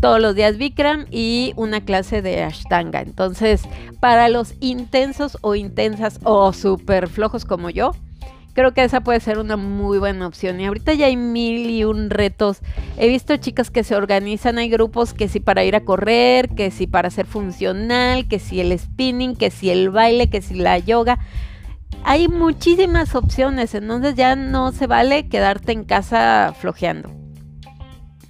todos 0.00 0.20
los 0.20 0.34
días 0.34 0.58
Bikram 0.58 1.06
y 1.10 1.54
una 1.56 1.84
clase 1.84 2.20
de 2.20 2.42
Ashtanga. 2.42 3.00
Entonces, 3.00 3.62
para 4.00 4.28
los 4.28 4.54
intensos 4.60 5.38
o 5.40 5.54
intensas 5.54 6.20
o 6.24 6.52
súper 6.52 7.08
flojos 7.08 7.44
como 7.44 7.70
yo, 7.70 7.92
creo 8.54 8.72
que 8.72 8.84
esa 8.84 9.02
puede 9.02 9.20
ser 9.20 9.38
una 9.38 9.56
muy 9.56 9.98
buena 9.98 10.26
opción. 10.26 10.60
Y 10.60 10.66
ahorita 10.66 10.94
ya 10.94 11.06
hay 11.06 11.16
mil 11.16 11.68
y 11.68 11.84
un 11.84 12.10
retos. 12.10 12.60
He 12.96 13.08
visto 13.08 13.36
chicas 13.36 13.70
que 13.70 13.84
se 13.84 13.96
organizan, 13.96 14.58
hay 14.58 14.70
grupos 14.70 15.12
que 15.12 15.28
si 15.28 15.40
para 15.40 15.64
ir 15.64 15.76
a 15.76 15.84
correr, 15.84 16.48
que 16.50 16.70
si 16.70 16.86
para 16.86 17.10
ser 17.10 17.26
funcional, 17.26 18.26
que 18.28 18.38
si 18.38 18.60
el 18.60 18.76
spinning, 18.78 19.36
que 19.36 19.50
si 19.50 19.70
el 19.70 19.90
baile, 19.90 20.30
que 20.30 20.40
si 20.40 20.54
la 20.54 20.78
yoga. 20.78 21.18
Hay 22.04 22.28
muchísimas 22.28 23.14
opciones, 23.14 23.74
entonces 23.74 24.14
ya 24.14 24.36
no 24.36 24.72
se 24.72 24.86
vale 24.86 25.28
quedarte 25.28 25.72
en 25.72 25.84
casa 25.84 26.54
flojeando. 26.58 27.10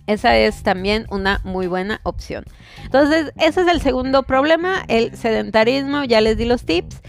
Esa 0.06 0.36
es 0.36 0.62
también 0.62 1.06
una 1.10 1.40
muy 1.44 1.66
buena 1.66 2.00
opción. 2.02 2.44
Entonces, 2.84 3.32
ese 3.36 3.62
es 3.62 3.68
el 3.68 3.80
segundo 3.80 4.22
problema, 4.22 4.84
el 4.88 5.16
sedentarismo, 5.16 6.04
ya 6.04 6.20
les 6.20 6.36
di 6.36 6.44
los 6.44 6.64
tips. 6.64 7.00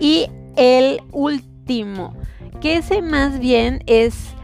Y 0.00 0.30
el 0.56 1.00
último, 1.10 2.16
que 2.50 2.78
ese 2.78 3.02
más 3.02 3.38
bien 3.38 3.82
es 3.86 4.34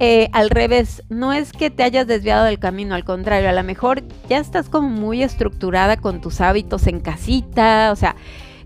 eh, 0.00 0.28
al 0.32 0.50
revés, 0.50 1.02
no 1.08 1.32
es 1.32 1.52
que 1.52 1.70
te 1.70 1.82
hayas 1.82 2.06
desviado 2.06 2.44
del 2.44 2.60
camino, 2.60 2.94
al 2.94 3.04
contrario, 3.04 3.48
a 3.48 3.52
lo 3.52 3.64
mejor 3.64 4.02
ya 4.28 4.38
estás 4.38 4.68
como 4.68 4.88
muy 4.88 5.24
estructurada 5.24 5.96
con 5.96 6.20
tus 6.20 6.40
hábitos 6.40 6.86
en 6.86 7.00
casita, 7.00 7.90
o 7.92 7.96
sea, 7.96 8.14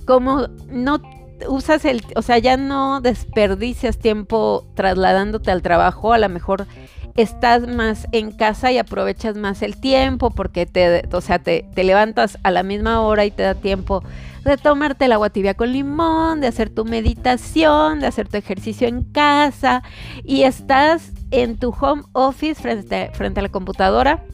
como 0.05 0.49
no 0.69 1.01
usas 1.49 1.85
el, 1.87 2.03
o 2.17 2.23
sea, 2.23 2.37
ya 2.39 2.59
no 2.59 3.01
desperdicias 3.01 3.99
tiempo 3.99 4.67
trasladándote 4.75 5.51
al 5.51 5.63
trabajo, 5.63 6.13
a 6.13 6.19
lo 6.19 6.29
mejor 6.29 6.67
estás 7.15 7.67
más 7.67 8.07
en 8.13 8.31
casa 8.33 8.73
y 8.73 8.79
aprovechas 8.79 9.37
más 9.37 9.63
el 9.63 9.77
tiempo 9.77 10.31
porque 10.31 10.67
te, 10.67 11.09
o 11.13 11.21
sea, 11.21 11.39
te, 11.39 11.69
levantas 11.77 12.39
a 12.43 12.51
la 12.51 12.63
misma 12.63 13.03
hora 13.03 13.25
y 13.25 13.31
te 13.31 13.43
da 13.43 13.55
tiempo 13.55 14.03
de 14.45 14.57
tomarte 14.57 15.05
el 15.05 15.13
agua 15.13 15.31
tibia 15.31 15.55
con 15.55 15.73
limón, 15.73 16.41
de 16.41 16.49
hacer 16.49 16.71
tu 16.71 16.85
meditación, 16.85 18.01
de 18.01 18.07
hacer 18.07 18.29
tu 18.29 18.37
ejercicio 18.37 18.89
en 18.89 19.05
casa 19.05 19.83
y 20.25 20.43
estás 20.43 21.13
en 21.31 21.59
tu 21.59 21.71
home 21.71 22.03
office 22.13 22.61
frente, 22.61 23.11
frente 23.15 23.41
a 23.41 23.43
la 23.45 23.49
computadora 23.51 24.25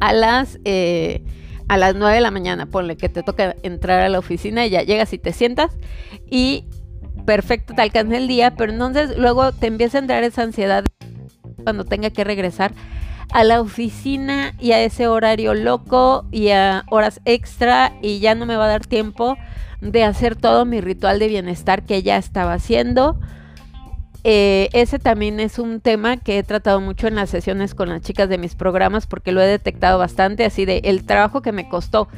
a 0.00 0.12
las, 0.12 0.58
eh, 0.64 1.22
a 1.68 1.76
las 1.76 1.94
9 1.94 2.16
de 2.16 2.20
la 2.20 2.32
mañana, 2.32 2.66
ponle 2.66 2.96
que 2.96 3.08
te 3.08 3.22
toca 3.22 3.54
entrar 3.62 4.00
a 4.00 4.08
la 4.08 4.18
oficina 4.18 4.66
y 4.66 4.70
ya 4.70 4.82
llegas 4.82 5.12
y 5.12 5.18
te 5.18 5.32
sientas 5.32 5.76
y 6.28 6.64
perfecto, 7.24 7.74
te 7.74 7.82
alcanza 7.82 8.16
el 8.16 8.26
día, 8.26 8.56
pero 8.56 8.72
entonces 8.72 9.16
luego 9.16 9.52
te 9.52 9.68
empieza 9.68 9.98
a 9.98 10.00
entrar 10.00 10.24
esa 10.24 10.42
ansiedad 10.42 10.84
cuando 11.62 11.84
tenga 11.84 12.10
que 12.10 12.24
regresar 12.24 12.72
a 13.32 13.44
la 13.44 13.60
oficina 13.60 14.54
y 14.58 14.72
a 14.72 14.80
ese 14.80 15.06
horario 15.06 15.54
loco 15.54 16.26
y 16.30 16.50
a 16.50 16.84
horas 16.90 17.20
extra 17.24 17.92
y 18.02 18.20
ya 18.20 18.34
no 18.34 18.46
me 18.46 18.56
va 18.56 18.66
a 18.66 18.68
dar 18.68 18.86
tiempo 18.86 19.36
de 19.80 20.04
hacer 20.04 20.36
todo 20.36 20.64
mi 20.64 20.80
ritual 20.80 21.18
de 21.18 21.28
bienestar 21.28 21.82
que 21.82 22.02
ya 22.02 22.16
estaba 22.16 22.54
haciendo. 22.54 23.18
Eh, 24.24 24.68
ese 24.72 25.00
también 25.00 25.40
es 25.40 25.58
un 25.58 25.80
tema 25.80 26.16
que 26.16 26.38
he 26.38 26.42
tratado 26.44 26.80
mucho 26.80 27.08
en 27.08 27.16
las 27.16 27.30
sesiones 27.30 27.74
con 27.74 27.88
las 27.88 28.02
chicas 28.02 28.28
de 28.28 28.38
mis 28.38 28.54
programas 28.54 29.06
porque 29.06 29.32
lo 29.32 29.40
he 29.42 29.46
detectado 29.46 29.98
bastante, 29.98 30.44
así 30.44 30.64
de 30.64 30.82
el 30.84 31.04
trabajo 31.04 31.42
que 31.42 31.50
me 31.50 31.68
costó 31.68 32.08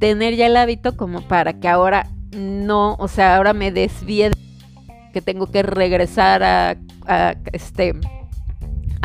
tener 0.00 0.34
ya 0.34 0.46
el 0.46 0.56
hábito 0.56 0.96
como 0.96 1.20
para 1.22 1.60
que 1.60 1.68
ahora 1.68 2.08
no, 2.32 2.96
o 2.98 3.06
sea, 3.06 3.36
ahora 3.36 3.52
me 3.52 3.70
desvíe 3.70 4.32
que 5.12 5.22
tengo 5.22 5.46
que 5.46 5.62
regresar 5.62 6.42
a, 6.42 6.76
este 7.52 7.94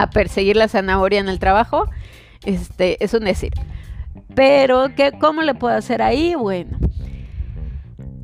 a 0.01 0.09
perseguir 0.09 0.55
la 0.55 0.67
zanahoria 0.67 1.19
en 1.19 1.29
el 1.29 1.39
trabajo, 1.39 1.89
este 2.45 3.03
es 3.03 3.13
un 3.13 3.25
decir. 3.25 3.53
Pero 4.35 4.89
¿qué, 4.95 5.11
¿cómo 5.19 5.41
le 5.41 5.53
puedo 5.55 5.75
hacer 5.75 6.01
ahí? 6.01 6.35
Bueno, 6.35 6.77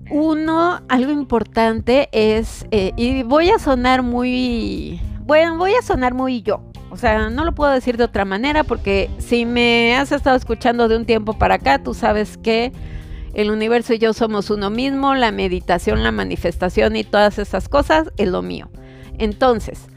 uno, 0.10 0.82
algo 0.88 1.12
importante 1.12 2.10
es, 2.12 2.66
eh, 2.72 2.92
y 2.96 3.24
voy 3.24 3.50
a 3.50 3.60
sonar 3.60 4.04
muy, 4.04 5.02
bueno, 5.22 5.58
voy 5.58 5.74
a 5.74 5.82
sonar 5.82 6.14
muy 6.14 6.42
yo. 6.42 6.62
O 6.92 6.98
sea, 6.98 7.30
no 7.30 7.44
lo 7.44 7.54
puedo 7.54 7.72
decir 7.72 7.98
de 7.98 8.06
otra 8.06 8.24
manera 8.24 8.64
porque 8.64 9.10
si 9.18 9.46
me 9.46 9.96
has 9.98 10.12
estado 10.12 10.38
escuchando 10.38 10.88
de 10.88 10.96
un 10.96 11.06
tiempo 11.06 11.34
para 11.34 11.56
acá, 11.56 11.84
tú 11.84 11.94
sabes 11.94 12.38
que 12.38 12.72
el 13.34 13.52
universo 13.52 13.94
y 13.94 14.00
yo 14.00 14.14
somos 14.14 14.50
uno 14.50 14.70
mismo, 14.70 15.14
la 15.14 15.32
meditación, 15.32 16.04
la 16.04 16.12
manifestación 16.12 16.96
y 16.96 17.04
todas 17.04 17.38
esas 17.38 17.68
cosas 17.68 18.10
es 18.16 18.30
lo 18.30 18.42
mío. 18.42 18.70
Entonces, 19.18 19.88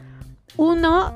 uno 0.57 1.13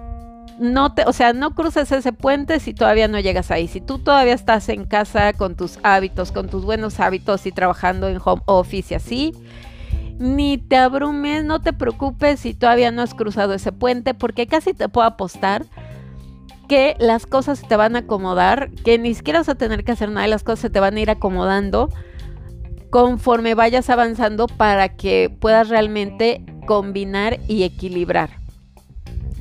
no 0.60 0.94
te, 0.94 1.04
o 1.06 1.14
sea, 1.14 1.34
no 1.34 1.56
cruces 1.56 1.92
ese 1.92 2.14
puente 2.14 2.60
si 2.60 2.74
todavía 2.74 3.08
no 3.08 3.20
llegas 3.20 3.52
ahí. 3.52 3.68
Si 3.68 3.82
tú 3.82 4.00
todavía 4.00 4.34
estás 4.34 4.70
en 4.70 4.86
casa 4.86 5.34
con 5.34 5.56
tus 5.56 5.80
hábitos, 5.84 6.32
con 6.32 6.50
tus 6.50 6.64
buenos 6.66 7.00
hábitos 7.00 7.46
y 7.46 7.52
trabajando 7.52 8.08
en 8.08 8.20
home 8.24 8.42
office 8.46 8.94
y 8.94 8.98
así, 8.98 9.34
ni 10.20 10.58
te 10.58 10.78
abrumes, 10.78 11.44
no 11.44 11.62
te 11.62 11.74
preocupes 11.74 12.40
si 12.40 12.54
todavía 12.54 12.92
no 12.92 13.02
has 13.02 13.14
cruzado 13.14 13.54
ese 13.54 13.72
puente, 13.72 14.14
porque 14.14 14.48
casi 14.48 14.74
te 14.74 14.90
puedo 14.90 15.08
apostar 15.08 15.66
que 16.68 16.96
las 17.00 17.26
cosas 17.26 17.60
se 17.60 17.68
te 17.68 17.76
van 17.76 17.96
a 17.96 18.00
acomodar, 18.00 18.72
que 18.86 18.98
ni 18.98 19.14
siquiera 19.14 19.40
vas 19.40 19.50
a 19.50 19.56
tener 19.56 19.84
que 19.84 19.92
hacer 19.92 20.10
nada, 20.10 20.28
las 20.28 20.44
cosas 20.44 20.60
se 20.60 20.70
te 20.70 20.80
van 20.80 20.96
a 20.96 21.00
ir 21.00 21.10
acomodando 21.10 21.90
conforme 22.90 23.56
vayas 23.56 23.90
avanzando 23.90 24.48
para 24.48 24.90
que 24.96 25.36
puedas 25.40 25.70
realmente 25.70 26.46
combinar 26.68 27.40
y 27.48 27.64
equilibrar. 27.64 28.43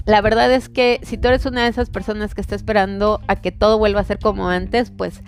La 0.04 0.20
verdad 0.20 0.52
es 0.52 0.68
que 0.68 1.00
si 1.02 1.16
tú 1.16 1.28
eres 1.28 1.46
una 1.46 1.62
de 1.62 1.68
esas 1.68 1.90
personas 1.90 2.34
que 2.34 2.40
está 2.40 2.54
esperando 2.56 3.20
a 3.28 3.36
que 3.36 3.52
todo 3.52 3.78
vuelva 3.78 4.00
a 4.00 4.04
ser 4.04 4.18
como 4.18 4.48
antes, 4.48 4.90
pues 4.90 5.22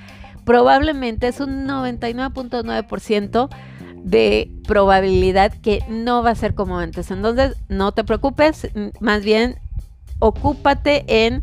probablemente 0.45 1.29
es 1.29 1.41
un 1.41 1.67
99.9% 1.67 3.49
de 4.03 4.51
probabilidad 4.67 5.53
que 5.53 5.83
no 5.89 6.23
va 6.23 6.31
a 6.31 6.35
ser 6.35 6.55
como 6.55 6.79
antes. 6.79 7.11
Entonces, 7.11 7.57
no 7.69 7.93
te 7.93 8.05
preocupes, 8.05 8.69
más 9.01 9.25
bien 9.25 9.57
ocúpate 10.19 11.05
en 11.27 11.43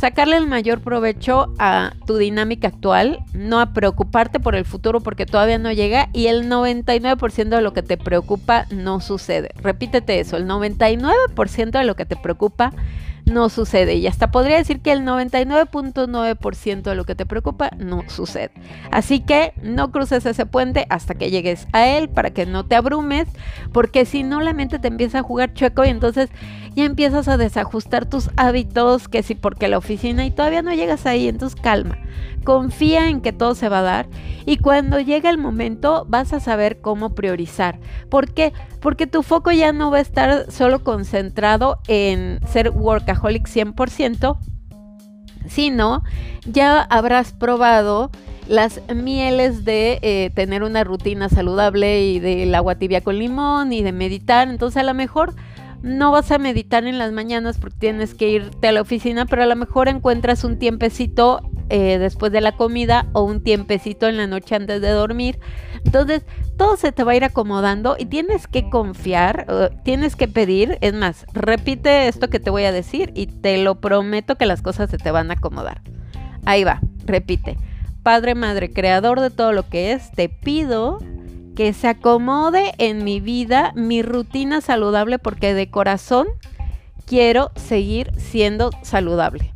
sacarle 0.00 0.38
el 0.38 0.46
mayor 0.46 0.80
provecho 0.80 1.52
a 1.58 1.92
tu 2.06 2.16
dinámica 2.16 2.68
actual, 2.68 3.22
no 3.34 3.60
a 3.60 3.74
preocuparte 3.74 4.40
por 4.40 4.54
el 4.54 4.64
futuro 4.64 5.00
porque 5.00 5.26
todavía 5.26 5.58
no 5.58 5.70
llega 5.72 6.08
y 6.14 6.28
el 6.28 6.48
99% 6.48 7.48
de 7.50 7.60
lo 7.60 7.74
que 7.74 7.82
te 7.82 7.98
preocupa 7.98 8.64
no 8.70 9.00
sucede. 9.00 9.50
Repítete 9.56 10.18
eso, 10.18 10.38
el 10.38 10.46
99% 10.46 11.70
de 11.70 11.84
lo 11.84 11.96
que 11.96 12.06
te 12.06 12.16
preocupa 12.16 12.72
no 13.26 13.50
sucede. 13.50 13.94
Y 13.96 14.06
hasta 14.06 14.30
podría 14.30 14.56
decir 14.56 14.80
que 14.80 14.92
el 14.92 15.00
99.9% 15.00 16.82
de 16.82 16.94
lo 16.94 17.04
que 17.04 17.14
te 17.14 17.26
preocupa 17.26 17.70
no 17.76 18.02
sucede. 18.08 18.52
Así 18.90 19.20
que 19.20 19.52
no 19.62 19.90
cruces 19.90 20.24
ese 20.24 20.46
puente 20.46 20.86
hasta 20.88 21.14
que 21.14 21.30
llegues 21.30 21.68
a 21.72 21.86
él 21.86 22.08
para 22.08 22.30
que 22.30 22.46
no 22.46 22.64
te 22.64 22.74
abrumes, 22.74 23.28
porque 23.72 24.06
si 24.06 24.22
no 24.22 24.40
la 24.40 24.54
mente 24.54 24.78
te 24.78 24.88
empieza 24.88 25.18
a 25.18 25.22
jugar 25.22 25.52
chueco 25.52 25.84
y 25.84 25.88
entonces 25.88 26.30
ya 26.74 26.84
empiezas 26.84 27.28
a 27.28 27.36
desajustar 27.36 28.06
tus 28.06 28.30
hábitos, 28.36 29.08
que 29.08 29.22
si 29.22 29.34
porque 29.34 29.68
la 29.68 29.78
oficina 29.78 30.24
y 30.24 30.30
todavía 30.30 30.62
no 30.62 30.72
llegas 30.72 31.06
ahí, 31.06 31.28
entonces 31.28 31.60
calma. 31.60 31.98
Confía 32.44 33.08
en 33.08 33.20
que 33.20 33.32
todo 33.32 33.54
se 33.54 33.68
va 33.68 33.80
a 33.80 33.82
dar 33.82 34.08
y 34.46 34.56
cuando 34.56 35.00
llegue 35.00 35.28
el 35.28 35.38
momento 35.38 36.06
vas 36.08 36.32
a 36.32 36.40
saber 36.40 36.80
cómo 36.80 37.14
priorizar. 37.14 37.78
¿Por 38.08 38.32
qué? 38.32 38.52
Porque 38.80 39.06
tu 39.06 39.22
foco 39.22 39.52
ya 39.52 39.72
no 39.72 39.90
va 39.90 39.98
a 39.98 40.02
estar 40.02 40.50
solo 40.50 40.82
concentrado 40.82 41.80
en 41.88 42.40
ser 42.46 42.70
workaholic 42.70 43.46
100%, 43.46 44.38
sino 45.46 46.02
ya 46.46 46.82
habrás 46.82 47.32
probado 47.32 48.10
las 48.48 48.80
mieles 48.92 49.64
de 49.64 50.00
eh, 50.02 50.30
tener 50.34 50.64
una 50.64 50.82
rutina 50.82 51.28
saludable 51.28 52.04
y 52.04 52.18
del 52.18 52.52
agua 52.54 52.74
tibia 52.74 53.00
con 53.00 53.18
limón 53.18 53.72
y 53.72 53.82
de 53.82 53.92
meditar. 53.92 54.48
Entonces 54.48 54.78
a 54.78 54.82
lo 54.82 54.92
mejor 54.92 55.34
no 55.82 56.12
vas 56.12 56.30
a 56.30 56.38
meditar 56.38 56.84
en 56.84 56.98
las 56.98 57.12
mañanas 57.12 57.58
porque 57.58 57.78
tienes 57.78 58.14
que 58.14 58.28
irte 58.28 58.68
a 58.68 58.72
la 58.72 58.82
oficina, 58.82 59.26
pero 59.26 59.42
a 59.42 59.46
lo 59.46 59.56
mejor 59.56 59.88
encuentras 59.88 60.44
un 60.44 60.58
tiempecito 60.58 61.40
eh, 61.70 61.98
después 61.98 62.32
de 62.32 62.40
la 62.40 62.56
comida 62.56 63.06
o 63.12 63.22
un 63.22 63.42
tiempecito 63.42 64.08
en 64.08 64.16
la 64.16 64.26
noche 64.26 64.56
antes 64.56 64.80
de 64.80 64.90
dormir. 64.90 65.38
Entonces, 65.84 66.24
todo 66.58 66.76
se 66.76 66.92
te 66.92 67.04
va 67.04 67.12
a 67.12 67.16
ir 67.16 67.24
acomodando 67.24 67.96
y 67.98 68.06
tienes 68.06 68.46
que 68.46 68.68
confiar, 68.68 69.46
tienes 69.84 70.16
que 70.16 70.28
pedir. 70.28 70.78
Es 70.80 70.92
más, 70.92 71.24
repite 71.32 72.08
esto 72.08 72.28
que 72.28 72.40
te 72.40 72.50
voy 72.50 72.64
a 72.64 72.72
decir 72.72 73.12
y 73.14 73.26
te 73.26 73.56
lo 73.58 73.80
prometo 73.80 74.36
que 74.36 74.46
las 74.46 74.62
cosas 74.62 74.90
se 74.90 74.98
te 74.98 75.10
van 75.10 75.30
a 75.30 75.34
acomodar. 75.34 75.80
Ahí 76.44 76.64
va, 76.64 76.80
repite. 77.06 77.56
Padre, 78.02 78.34
Madre, 78.34 78.72
Creador 78.72 79.20
de 79.20 79.30
todo 79.30 79.52
lo 79.52 79.68
que 79.68 79.92
es, 79.92 80.10
te 80.12 80.28
pido 80.28 80.98
que 81.54 81.72
se 81.72 81.88
acomode 81.88 82.72
en 82.78 83.04
mi 83.04 83.20
vida 83.20 83.72
mi 83.74 84.02
rutina 84.02 84.60
saludable 84.60 85.18
porque 85.18 85.54
de 85.54 85.70
corazón 85.70 86.28
quiero 87.06 87.50
seguir 87.56 88.12
siendo 88.16 88.70
saludable. 88.82 89.52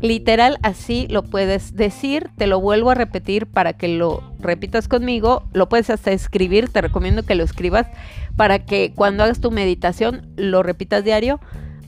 Literal, 0.00 0.58
así 0.62 1.08
lo 1.10 1.24
puedes 1.24 1.74
decir, 1.74 2.30
te 2.36 2.46
lo 2.46 2.60
vuelvo 2.60 2.90
a 2.90 2.94
repetir 2.94 3.46
para 3.46 3.72
que 3.72 3.88
lo 3.88 4.22
repitas 4.38 4.86
conmigo, 4.86 5.42
lo 5.52 5.68
puedes 5.68 5.90
hasta 5.90 6.12
escribir, 6.12 6.68
te 6.68 6.80
recomiendo 6.80 7.24
que 7.24 7.34
lo 7.34 7.42
escribas 7.42 7.88
para 8.36 8.64
que 8.64 8.92
cuando 8.94 9.24
hagas 9.24 9.40
tu 9.40 9.50
meditación 9.50 10.32
lo 10.36 10.62
repitas 10.62 11.02
diario. 11.02 11.40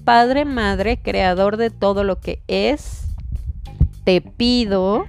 Padre, 0.05 0.45
Madre, 0.45 1.01
Creador 1.01 1.57
de 1.57 1.71
todo 1.71 2.03
lo 2.03 2.19
que 2.19 2.43
es, 2.49 3.07
te 4.03 4.21
pido 4.21 5.07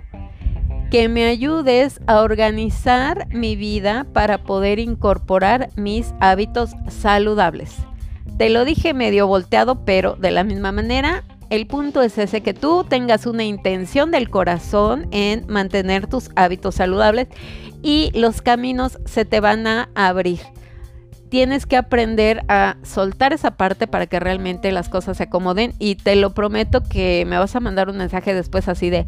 que 0.91 1.07
me 1.07 1.25
ayudes 1.25 2.01
a 2.05 2.19
organizar 2.19 3.25
mi 3.29 3.55
vida 3.55 4.05
para 4.11 4.43
poder 4.43 4.77
incorporar 4.77 5.69
mis 5.77 6.13
hábitos 6.19 6.71
saludables. 6.89 7.77
Te 8.37 8.49
lo 8.49 8.65
dije 8.65 8.93
medio 8.93 9.25
volteado, 9.25 9.85
pero 9.85 10.17
de 10.17 10.31
la 10.31 10.43
misma 10.43 10.73
manera, 10.73 11.23
el 11.49 11.65
punto 11.65 12.01
es 12.01 12.17
ese, 12.17 12.41
que 12.41 12.53
tú 12.53 12.83
tengas 12.83 13.25
una 13.25 13.45
intención 13.45 14.11
del 14.11 14.29
corazón 14.29 15.07
en 15.11 15.45
mantener 15.47 16.07
tus 16.07 16.29
hábitos 16.35 16.75
saludables 16.75 17.29
y 17.81 18.11
los 18.13 18.41
caminos 18.41 18.99
se 19.05 19.23
te 19.23 19.39
van 19.39 19.67
a 19.67 19.89
abrir 19.95 20.41
tienes 21.31 21.65
que 21.65 21.77
aprender 21.77 22.43
a 22.49 22.75
soltar 22.83 23.31
esa 23.31 23.51
parte 23.51 23.87
para 23.87 24.05
que 24.05 24.19
realmente 24.19 24.69
las 24.73 24.89
cosas 24.89 25.15
se 25.15 25.23
acomoden 25.23 25.73
y 25.79 25.95
te 25.95 26.17
lo 26.17 26.33
prometo 26.33 26.83
que 26.83 27.23
me 27.25 27.37
vas 27.37 27.55
a 27.55 27.61
mandar 27.61 27.89
un 27.89 27.95
mensaje 27.95 28.33
después 28.33 28.67
así 28.67 28.89
de 28.89 29.07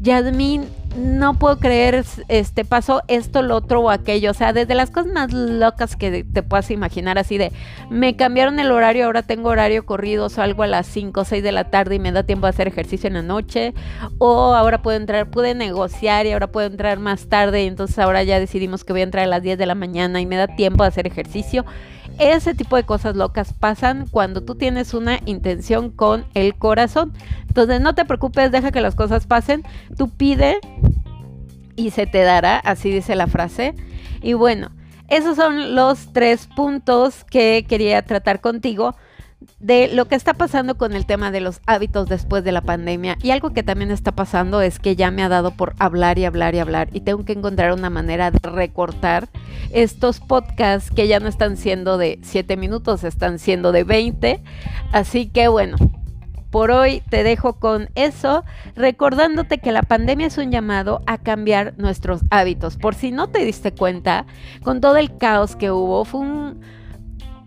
Yasmin, 0.00 0.66
no 0.96 1.38
puedo 1.38 1.58
creer, 1.58 2.04
este 2.28 2.64
pasó 2.64 3.02
esto, 3.08 3.42
lo 3.42 3.56
otro 3.56 3.80
o 3.80 3.90
aquello. 3.90 4.30
O 4.30 4.34
sea, 4.34 4.52
desde 4.52 4.74
las 4.74 4.90
cosas 4.90 5.12
más 5.12 5.32
locas 5.32 5.96
que 5.96 6.24
te 6.24 6.42
puedas 6.42 6.70
imaginar, 6.70 7.18
así 7.18 7.38
de 7.38 7.52
me 7.90 8.16
cambiaron 8.16 8.58
el 8.60 8.70
horario, 8.70 9.06
ahora 9.06 9.22
tengo 9.22 9.48
horario 9.48 9.86
corrido, 9.86 10.28
salgo 10.28 10.62
a 10.62 10.66
las 10.66 10.86
5 10.86 11.20
o 11.20 11.24
6 11.24 11.42
de 11.42 11.52
la 11.52 11.64
tarde 11.64 11.94
y 11.94 11.98
me 11.98 12.12
da 12.12 12.24
tiempo 12.24 12.46
de 12.46 12.50
hacer 12.50 12.68
ejercicio 12.68 13.08
en 13.08 13.14
la 13.14 13.22
noche. 13.22 13.74
O 14.18 14.54
ahora 14.54 14.82
puedo 14.82 14.96
entrar, 14.96 15.30
pude 15.30 15.54
negociar 15.54 16.26
y 16.26 16.32
ahora 16.32 16.48
puedo 16.48 16.66
entrar 16.66 16.98
más 16.98 17.28
tarde. 17.28 17.64
Y 17.64 17.66
entonces 17.66 17.98
ahora 17.98 18.22
ya 18.22 18.38
decidimos 18.38 18.84
que 18.84 18.92
voy 18.92 19.00
a 19.00 19.04
entrar 19.04 19.24
a 19.24 19.28
las 19.28 19.42
10 19.42 19.58
de 19.58 19.66
la 19.66 19.74
mañana 19.74 20.20
y 20.20 20.26
me 20.26 20.36
da 20.36 20.46
tiempo 20.46 20.82
de 20.82 20.88
hacer 20.88 21.06
ejercicio. 21.06 21.64
Ese 22.18 22.54
tipo 22.54 22.76
de 22.76 22.84
cosas 22.84 23.16
locas 23.16 23.52
pasan 23.52 24.06
cuando 24.10 24.42
tú 24.42 24.54
tienes 24.54 24.94
una 24.94 25.20
intención 25.26 25.90
con 25.90 26.24
el 26.34 26.54
corazón. 26.54 27.12
Entonces 27.48 27.80
no 27.80 27.94
te 27.94 28.04
preocupes, 28.04 28.50
deja 28.50 28.72
que 28.72 28.80
las 28.80 28.94
cosas 28.94 29.26
pasen. 29.26 29.62
Tú 29.96 30.08
pide 30.08 30.58
y 31.76 31.90
se 31.90 32.06
te 32.06 32.22
dará, 32.22 32.58
así 32.58 32.90
dice 32.90 33.14
la 33.14 33.26
frase. 33.26 33.74
Y 34.22 34.32
bueno, 34.32 34.70
esos 35.08 35.36
son 35.36 35.74
los 35.74 36.12
tres 36.12 36.48
puntos 36.56 37.24
que 37.24 37.64
quería 37.68 38.02
tratar 38.02 38.40
contigo 38.40 38.96
de 39.58 39.88
lo 39.88 40.06
que 40.06 40.14
está 40.14 40.34
pasando 40.34 40.76
con 40.76 40.92
el 40.92 41.06
tema 41.06 41.30
de 41.30 41.40
los 41.40 41.60
hábitos 41.66 42.08
después 42.08 42.44
de 42.44 42.52
la 42.52 42.60
pandemia. 42.60 43.16
Y 43.22 43.30
algo 43.30 43.50
que 43.50 43.62
también 43.62 43.90
está 43.90 44.12
pasando 44.12 44.60
es 44.60 44.78
que 44.78 44.96
ya 44.96 45.10
me 45.10 45.22
ha 45.22 45.28
dado 45.28 45.50
por 45.50 45.74
hablar 45.78 46.18
y 46.18 46.24
hablar 46.24 46.54
y 46.54 46.58
hablar 46.58 46.88
y 46.92 47.00
tengo 47.00 47.24
que 47.24 47.32
encontrar 47.32 47.72
una 47.72 47.90
manera 47.90 48.30
de 48.30 48.38
recortar 48.42 49.28
estos 49.72 50.20
podcasts 50.20 50.90
que 50.90 51.08
ya 51.08 51.20
no 51.20 51.28
están 51.28 51.56
siendo 51.56 51.98
de 51.98 52.18
7 52.22 52.56
minutos, 52.56 53.04
están 53.04 53.38
siendo 53.38 53.72
de 53.72 53.84
20. 53.84 54.42
Así 54.92 55.28
que 55.28 55.48
bueno, 55.48 55.76
por 56.50 56.70
hoy 56.70 57.02
te 57.10 57.22
dejo 57.22 57.54
con 57.54 57.90
eso, 57.94 58.44
recordándote 58.76 59.58
que 59.58 59.72
la 59.72 59.82
pandemia 59.82 60.28
es 60.28 60.38
un 60.38 60.50
llamado 60.50 61.02
a 61.06 61.18
cambiar 61.18 61.74
nuestros 61.76 62.22
hábitos. 62.30 62.76
Por 62.76 62.94
si 62.94 63.10
no 63.10 63.28
te 63.28 63.44
diste 63.44 63.72
cuenta, 63.72 64.26
con 64.62 64.80
todo 64.80 64.96
el 64.96 65.16
caos 65.18 65.56
que 65.56 65.70
hubo, 65.70 66.04
fue 66.04 66.20
un 66.20 66.60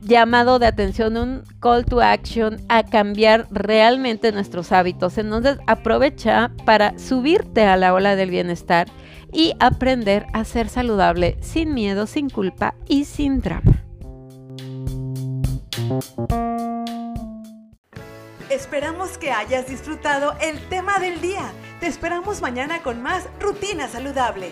llamado 0.02 0.60
de 0.60 0.68
atención, 0.68 1.18
un 1.18 1.44
call 1.60 1.86
to 1.86 2.02
action 2.02 2.62
a 2.70 2.84
cambiar 2.84 3.48
realmente 3.52 4.32
nuestros 4.32 4.72
hábitos. 4.72 5.18
Entonces 5.18 5.58
aprovecha 5.68 6.52
para 6.66 6.98
subirte 6.98 7.64
a 7.64 7.78
la 7.78 7.94
ola 7.94 8.16
del 8.16 8.30
bienestar 8.30 8.88
y 9.32 9.54
aprender 9.60 10.26
a 10.34 10.44
ser 10.44 10.70
saludable 10.70 11.38
sin 11.42 11.74
miedo, 11.74 12.08
sin 12.08 12.30
culpa 12.30 12.76
y 12.88 13.06
sin 13.06 13.42
drama. 13.42 13.84
Esperamos 18.50 19.18
que 19.18 19.32
hayas 19.32 19.68
disfrutado 19.68 20.34
el 20.42 20.60
tema 20.70 21.00
del 21.00 21.22
día. 21.22 21.52
Te 21.80 21.88
esperamos 21.88 22.42
mañana 22.42 22.82
con 22.82 23.02
más 23.02 23.28
Rutina 23.40 23.88
Saludable. 23.88 24.52